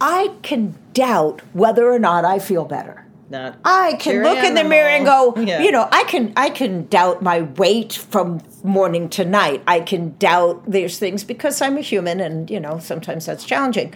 I 0.00 0.30
can 0.42 0.74
doubt 0.94 1.42
whether 1.52 1.90
or 1.90 1.98
not 1.98 2.24
I 2.24 2.38
feel 2.38 2.64
better. 2.64 3.01
Not 3.32 3.58
I 3.64 3.94
can 3.94 4.22
look 4.22 4.44
in 4.44 4.54
the 4.54 4.62
mirror 4.62 4.90
and 4.90 5.06
go. 5.06 5.34
Yeah. 5.36 5.62
you 5.62 5.72
know, 5.72 5.88
I 5.90 6.04
can 6.04 6.34
I 6.36 6.50
can 6.50 6.86
doubt 6.88 7.22
my 7.22 7.40
weight 7.42 7.94
from 7.94 8.42
morning 8.62 9.08
to 9.10 9.24
night. 9.24 9.62
I 9.66 9.80
can 9.80 10.16
doubt 10.18 10.70
these 10.70 10.98
things 10.98 11.24
because 11.24 11.62
I'm 11.62 11.78
a 11.78 11.80
human 11.80 12.20
and, 12.20 12.50
you 12.50 12.60
know, 12.60 12.78
sometimes 12.78 13.24
that's 13.24 13.44
challenging. 13.44 13.94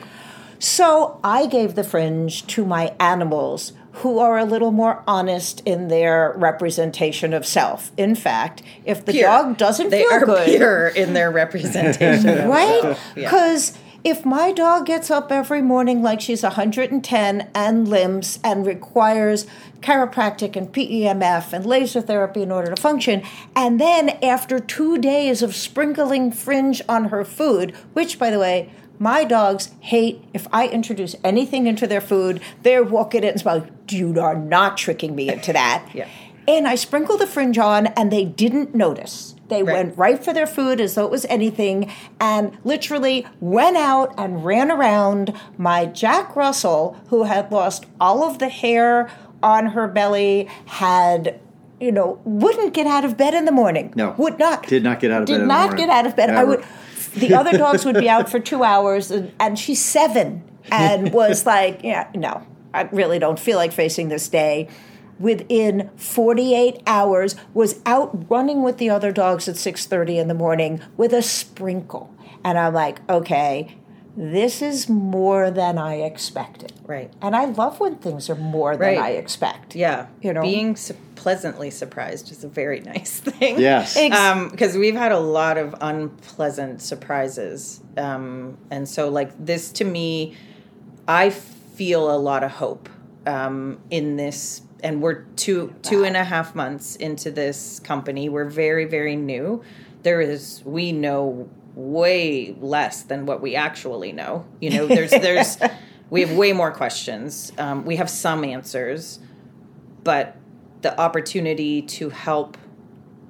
So 0.58 1.20
I 1.22 1.46
gave 1.46 1.74
the 1.74 1.84
fringe 1.84 2.46
to 2.46 2.64
my 2.64 2.94
animals 2.98 3.74
who 3.92 4.18
are 4.18 4.38
a 4.38 4.44
little 4.44 4.72
more 4.72 5.02
honest 5.06 5.62
in 5.66 5.88
their 5.88 6.34
representation 6.36 7.34
of 7.34 7.46
self. 7.46 7.92
In 7.96 8.14
fact, 8.14 8.62
if 8.86 9.04
the 9.04 9.12
Pure. 9.12 9.28
dog 9.28 9.56
doesn't 9.58 9.90
they 9.90 10.02
feel 10.02 10.12
are 10.12 10.24
good, 10.24 10.46
pure 10.46 10.88
in 10.88 11.12
their 11.12 11.30
representation 11.30 12.28
of 12.28 12.44
right? 12.48 12.96
Because 13.14 13.72
Yeah. 13.72 13.82
If 14.06 14.24
my 14.24 14.52
dog 14.52 14.86
gets 14.86 15.10
up 15.10 15.32
every 15.32 15.60
morning 15.60 16.00
like 16.00 16.20
she's 16.20 16.44
110 16.44 17.50
and 17.52 17.88
limps 17.88 18.38
and 18.44 18.64
requires 18.64 19.48
chiropractic 19.80 20.54
and 20.54 20.72
PEMF 20.72 21.52
and 21.52 21.66
laser 21.66 22.00
therapy 22.00 22.42
in 22.42 22.52
order 22.52 22.72
to 22.72 22.80
function, 22.80 23.24
and 23.56 23.80
then 23.80 24.10
after 24.22 24.60
two 24.60 24.98
days 24.98 25.42
of 25.42 25.56
sprinkling 25.56 26.30
fringe 26.30 26.80
on 26.88 27.06
her 27.06 27.24
food, 27.24 27.74
which, 27.94 28.16
by 28.16 28.30
the 28.30 28.38
way, 28.38 28.70
my 29.00 29.24
dogs 29.24 29.70
hate 29.80 30.22
if 30.32 30.46
I 30.52 30.68
introduce 30.68 31.16
anything 31.24 31.66
into 31.66 31.88
their 31.88 32.00
food, 32.00 32.40
they're 32.62 32.84
walking 32.84 33.24
in 33.24 33.30
and 33.30 33.40
smelling, 33.40 33.68
you 33.88 34.20
are 34.20 34.36
not 34.36 34.76
tricking 34.76 35.16
me 35.16 35.30
into 35.30 35.52
that. 35.52 35.84
Yeah. 35.94 36.06
And 36.46 36.68
I 36.68 36.76
sprinkle 36.76 37.18
the 37.18 37.26
fringe 37.26 37.58
on, 37.58 37.88
and 37.88 38.12
they 38.12 38.24
didn't 38.24 38.72
notice. 38.72 39.34
They 39.48 39.62
Right. 39.62 39.74
went 39.74 39.98
right 39.98 40.22
for 40.24 40.32
their 40.32 40.46
food 40.46 40.80
as 40.80 40.94
though 40.94 41.04
it 41.04 41.10
was 41.10 41.24
anything, 41.26 41.90
and 42.20 42.56
literally 42.64 43.26
went 43.40 43.76
out 43.76 44.12
and 44.18 44.44
ran 44.44 44.70
around. 44.70 45.32
My 45.56 45.86
Jack 45.86 46.34
Russell, 46.34 46.96
who 47.08 47.24
had 47.24 47.52
lost 47.52 47.86
all 48.00 48.24
of 48.24 48.38
the 48.38 48.48
hair 48.48 49.08
on 49.42 49.66
her 49.66 49.86
belly, 49.86 50.48
had, 50.66 51.38
you 51.78 51.92
know, 51.92 52.18
wouldn't 52.24 52.74
get 52.74 52.86
out 52.86 53.04
of 53.04 53.16
bed 53.16 53.34
in 53.34 53.44
the 53.44 53.52
morning. 53.52 53.92
No. 53.94 54.14
would 54.16 54.38
not. 54.38 54.66
Did 54.66 54.82
not 54.82 54.98
get 55.00 55.10
out 55.12 55.22
of 55.22 55.26
Did 55.26 55.34
bed 55.34 55.42
in 55.42 55.48
not 55.48 55.76
get 55.76 55.88
out 55.90 56.06
of 56.06 56.16
bed. 56.16 56.30
I 56.30 56.42
would. 56.44 56.64
The 57.14 57.34
other 57.34 57.56
dogs 57.58 57.84
would 57.84 57.96
be 57.96 58.08
out 58.08 58.28
for 58.28 58.40
two 58.40 58.64
hours, 58.64 59.10
and, 59.10 59.32
and 59.38 59.58
she's 59.58 59.82
seven, 59.84 60.42
and 60.72 61.12
was 61.14 61.46
like, 61.46 61.80
yeah, 61.84 62.08
no, 62.14 62.42
I 62.74 62.82
really 62.92 63.18
don't 63.18 63.38
feel 63.38 63.56
like 63.58 63.72
facing 63.72 64.08
this 64.08 64.28
day 64.28 64.68
within 65.18 65.90
48 65.96 66.82
hours 66.86 67.36
was 67.54 67.80
out 67.86 68.30
running 68.30 68.62
with 68.62 68.78
the 68.78 68.90
other 68.90 69.12
dogs 69.12 69.48
at 69.48 69.54
6.30 69.56 70.16
in 70.20 70.28
the 70.28 70.34
morning 70.34 70.80
with 70.96 71.12
a 71.12 71.22
sprinkle 71.22 72.14
and 72.44 72.58
i'm 72.58 72.74
like 72.74 73.00
okay 73.08 73.76
this 74.18 74.62
is 74.62 74.88
more 74.88 75.50
than 75.50 75.78
i 75.78 75.94
expected 75.96 76.72
Right. 76.84 77.12
and 77.22 77.34
i 77.34 77.46
love 77.46 77.80
when 77.80 77.96
things 77.96 78.28
are 78.30 78.34
more 78.36 78.72
than 78.76 78.80
Right. 78.80 78.98
i 78.98 79.10
expect 79.12 79.74
yeah 79.74 80.06
You 80.22 80.32
know? 80.34 80.42
being 80.42 80.76
su- 80.76 80.94
pleasantly 81.14 81.70
surprised 81.70 82.30
is 82.30 82.44
a 82.44 82.48
very 82.48 82.80
nice 82.94 83.20
thing 83.20 83.58
Yes. 83.58 83.96
Ex- 83.96 84.50
because 84.50 84.76
we've 84.76 84.94
had 84.94 85.12
a 85.12 85.18
lot 85.18 85.56
of 85.58 85.74
unpleasant 85.80 86.82
surprises 86.82 87.80
um, 87.96 88.56
and 88.70 88.88
so 88.88 89.08
like 89.08 89.32
this 89.44 89.72
to 89.72 89.84
me 89.84 90.36
i 91.08 91.30
feel 91.30 92.14
a 92.14 92.16
lot 92.18 92.44
of 92.44 92.50
hope 92.52 92.88
um, 93.26 93.78
in 93.90 94.16
this 94.16 94.62
and 94.86 95.02
we're 95.02 95.22
two 95.34 95.74
two 95.82 96.04
and 96.04 96.16
a 96.16 96.22
half 96.22 96.54
months 96.54 96.94
into 96.94 97.32
this 97.32 97.80
company. 97.80 98.28
We're 98.28 98.48
very 98.48 98.84
very 98.84 99.16
new. 99.16 99.64
There 100.02 100.20
is 100.20 100.62
we 100.64 100.92
know 100.92 101.50
way 101.74 102.56
less 102.60 103.02
than 103.02 103.26
what 103.26 103.42
we 103.42 103.56
actually 103.56 104.12
know. 104.12 104.46
You 104.60 104.70
know 104.70 104.86
there's 104.86 105.10
there's 105.26 105.58
we 106.08 106.20
have 106.20 106.36
way 106.36 106.52
more 106.52 106.70
questions. 106.70 107.52
Um, 107.58 107.84
we 107.84 107.96
have 107.96 108.08
some 108.08 108.44
answers 108.44 109.18
but 110.04 110.36
the 110.82 110.98
opportunity 111.00 111.82
to 111.82 112.10
help 112.10 112.56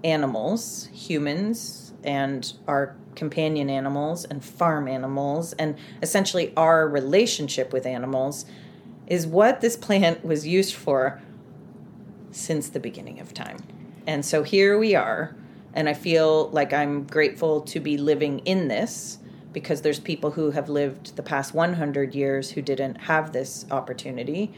animals, 0.04 0.90
humans, 0.92 1.94
and 2.04 2.52
our 2.68 2.94
companion 3.14 3.70
animals 3.70 4.26
and 4.26 4.44
farm 4.44 4.86
animals, 4.86 5.54
and 5.54 5.74
essentially 6.02 6.52
our 6.54 6.86
relationship 6.86 7.72
with 7.72 7.86
animals, 7.86 8.44
is 9.06 9.26
what 9.26 9.62
this 9.62 9.74
plant 9.74 10.22
was 10.22 10.46
used 10.46 10.74
for 10.74 11.22
since 12.36 12.68
the 12.68 12.80
beginning 12.80 13.20
of 13.20 13.34
time. 13.34 13.58
And 14.06 14.24
so 14.24 14.42
here 14.42 14.78
we 14.78 14.94
are, 14.94 15.34
and 15.74 15.88
I 15.88 15.94
feel 15.94 16.48
like 16.50 16.72
I'm 16.72 17.04
grateful 17.04 17.60
to 17.62 17.80
be 17.80 17.98
living 17.98 18.40
in 18.40 18.68
this 18.68 19.18
because 19.52 19.82
there's 19.82 19.98
people 19.98 20.32
who 20.32 20.50
have 20.50 20.68
lived 20.68 21.16
the 21.16 21.22
past 21.22 21.54
100 21.54 22.14
years 22.14 22.50
who 22.50 22.62
didn't 22.62 22.96
have 23.02 23.32
this 23.32 23.64
opportunity, 23.70 24.52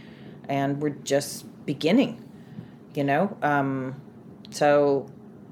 and 0.49 0.83
we're 0.83 0.91
just 0.91 1.45
beginning 1.65 2.25
you 2.95 3.05
know 3.05 3.37
um, 3.43 4.01
so 4.51 5.07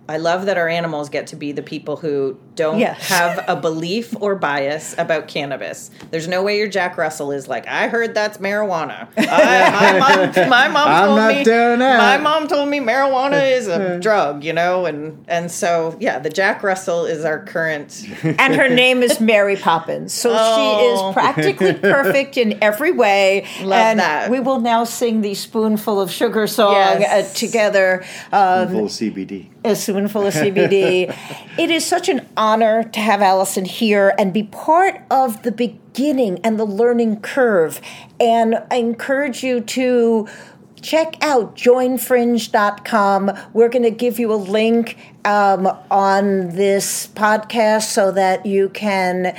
i 0.09 0.17
love 0.17 0.47
that 0.47 0.59
our 0.59 0.69
animals 0.69 1.09
get 1.09 1.27
to 1.29 1.37
be 1.37 1.53
the 1.53 1.63
people 1.63 1.97
who 1.97 2.39
don't 2.57 2.79
Yes. 2.79 3.09
have 3.09 3.45
a 3.49 3.55
belief 3.57 4.15
or 4.21 4.35
bias 4.35 4.95
about 4.99 5.29
cannabis 5.29 5.91
there's 6.11 6.27
no 6.27 6.43
way 6.43 6.59
your 6.59 6.69
jack 6.69 6.97
russell 6.99 7.31
is 7.31 7.47
like 7.49 7.67
i 7.69 7.87
heard 7.89 8.15
that's 8.15 8.39
marijuana 8.39 9.07
I, 9.17 9.99
my 9.99 9.99
mom, 9.99 10.49
my 10.51 10.69
mom 10.77 10.89
I'm 10.89 11.07
told 11.07 11.19
not 11.19 11.35
me 11.37 11.45
doing 11.45 11.79
that." 11.81 11.99
my 11.99 12.17
mom 12.19 12.49
told 12.49 12.69
me 12.69 12.81
marijuana 12.81 13.51
is 13.57 13.69
a 13.69 13.99
drug 14.01 14.43
you 14.43 14.53
know 14.53 14.87
and 14.87 15.25
and 15.29 15.51
so 15.51 15.97
yeah 16.01 16.19
the 16.19 16.31
jack 16.31 16.63
russell 16.63 17.05
is 17.07 17.25
our 17.25 17.45
current 17.45 18.05
and 18.23 18.55
her 18.55 18.69
name 18.69 19.03
is 19.03 19.21
Mary 19.21 19.57
Poppins. 19.57 20.13
So 20.13 20.33
Oh. 20.35 20.57
she 20.57 20.87
is 20.87 21.13
practically 21.15 21.73
perfect 21.75 22.37
in 22.37 22.59
every 22.63 22.93
way. 22.93 23.47
Love 23.63 23.73
and 23.73 23.99
that. 24.01 24.31
we 24.31 24.41
will 24.41 24.61
now 24.61 24.85
sing 24.85 25.21
the 25.21 25.35
spoonful 25.35 26.01
of 26.01 26.11
sugar 26.11 26.47
song 26.47 26.73
Yes. 26.73 27.31
uh, 27.31 27.35
together. 27.39 28.05
Um, 28.33 28.69
Full 28.69 28.85
of 28.87 28.91
CBD. 28.91 29.47
a 29.65 29.75
spoonful 29.77 30.27
of 30.27 30.35
CBD. 30.35 31.15
it 31.59 31.71
is 31.71 31.85
such 31.85 32.09
an 32.09 32.27
honor 32.47 32.85
to 32.85 33.01
have 33.01 33.21
Allison 33.21 33.65
here 33.65 34.15
and 34.21 34.33
be 34.33 34.45
part 34.45 35.03
of 35.11 35.43
the 35.43 35.51
beginning 35.51 36.39
and 36.45 36.61
the 36.61 36.65
learning 36.65 37.21
curve. 37.21 37.81
And 38.21 38.63
I 38.71 38.77
encourage 38.77 39.43
you 39.43 39.61
to 39.61 40.29
check 40.81 41.17
out 41.21 41.57
joinfringe.com. 41.57 43.33
We're 43.53 43.69
going 43.69 43.83
to 43.83 43.91
give 43.91 44.21
you 44.21 44.33
a 44.33 44.37
link 44.37 44.97
um, 45.25 45.67
on 45.91 46.51
this 46.51 47.09
podcast 47.09 47.91
so 47.91 48.13
that 48.13 48.47
you 48.47 48.69
can 48.69 49.37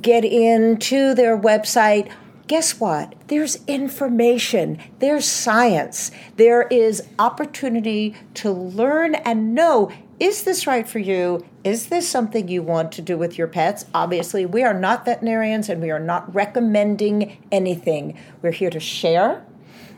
get 0.00 0.24
into 0.24 1.14
their 1.14 1.38
website. 1.38 2.12
Guess 2.48 2.80
what? 2.80 3.14
There's 3.28 3.62
information, 3.68 4.78
there's 4.98 5.26
science, 5.26 6.10
there 6.36 6.62
is 6.62 7.06
opportunity 7.20 8.16
to 8.34 8.50
learn 8.50 9.14
and 9.14 9.54
know 9.54 9.92
is 10.20 10.42
this 10.42 10.66
right 10.66 10.88
for 10.88 10.98
you? 10.98 11.44
Is 11.62 11.86
this 11.86 12.08
something 12.08 12.48
you 12.48 12.62
want 12.62 12.92
to 12.92 13.02
do 13.02 13.16
with 13.16 13.38
your 13.38 13.46
pets? 13.46 13.84
Obviously, 13.94 14.44
we 14.46 14.64
are 14.64 14.74
not 14.74 15.04
veterinarians 15.04 15.68
and 15.68 15.80
we 15.80 15.90
are 15.90 16.00
not 16.00 16.34
recommending 16.34 17.38
anything. 17.52 18.18
We're 18.42 18.52
here 18.52 18.70
to 18.70 18.80
share. 18.80 19.44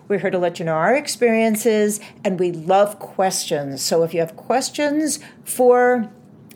We're 0.08 0.18
here 0.18 0.30
to 0.30 0.38
let 0.38 0.58
you 0.58 0.64
know 0.64 0.74
our 0.74 0.96
experiences, 0.96 2.00
and 2.24 2.40
we 2.40 2.50
love 2.50 2.98
questions. 2.98 3.80
So 3.80 4.02
if 4.02 4.12
you 4.12 4.18
have 4.18 4.34
questions 4.34 5.20
for 5.44 6.10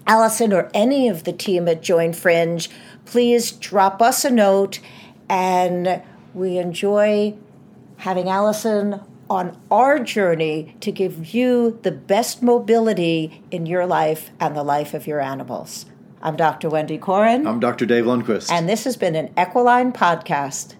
Allison 0.08 0.52
or 0.52 0.68
any 0.74 1.08
of 1.08 1.22
the 1.22 1.32
team 1.32 1.68
at 1.68 1.80
Join 1.80 2.12
Fringe, 2.12 2.68
please 3.04 3.52
drop 3.52 4.02
us 4.02 4.24
a 4.24 4.30
note. 4.30 4.80
And 5.28 6.02
we 6.34 6.58
enjoy 6.58 7.36
having 7.98 8.28
Allison 8.28 9.00
on 9.28 9.58
our 9.70 9.98
journey 9.98 10.76
to 10.80 10.92
give 10.92 11.34
you 11.34 11.78
the 11.82 11.92
best 11.92 12.42
mobility 12.42 13.42
in 13.50 13.66
your 13.66 13.86
life 13.86 14.30
and 14.40 14.56
the 14.56 14.62
life 14.62 14.94
of 14.94 15.06
your 15.06 15.20
animals. 15.20 15.86
I'm 16.22 16.36
Dr. 16.36 16.70
Wendy 16.70 16.98
Corin. 16.98 17.46
I'm 17.46 17.60
Dr. 17.60 17.84
Dave 17.84 18.04
Lundquist. 18.04 18.50
And 18.50 18.68
this 18.68 18.84
has 18.84 18.96
been 18.96 19.14
an 19.14 19.32
Equiline 19.36 19.92
podcast. 19.92 20.74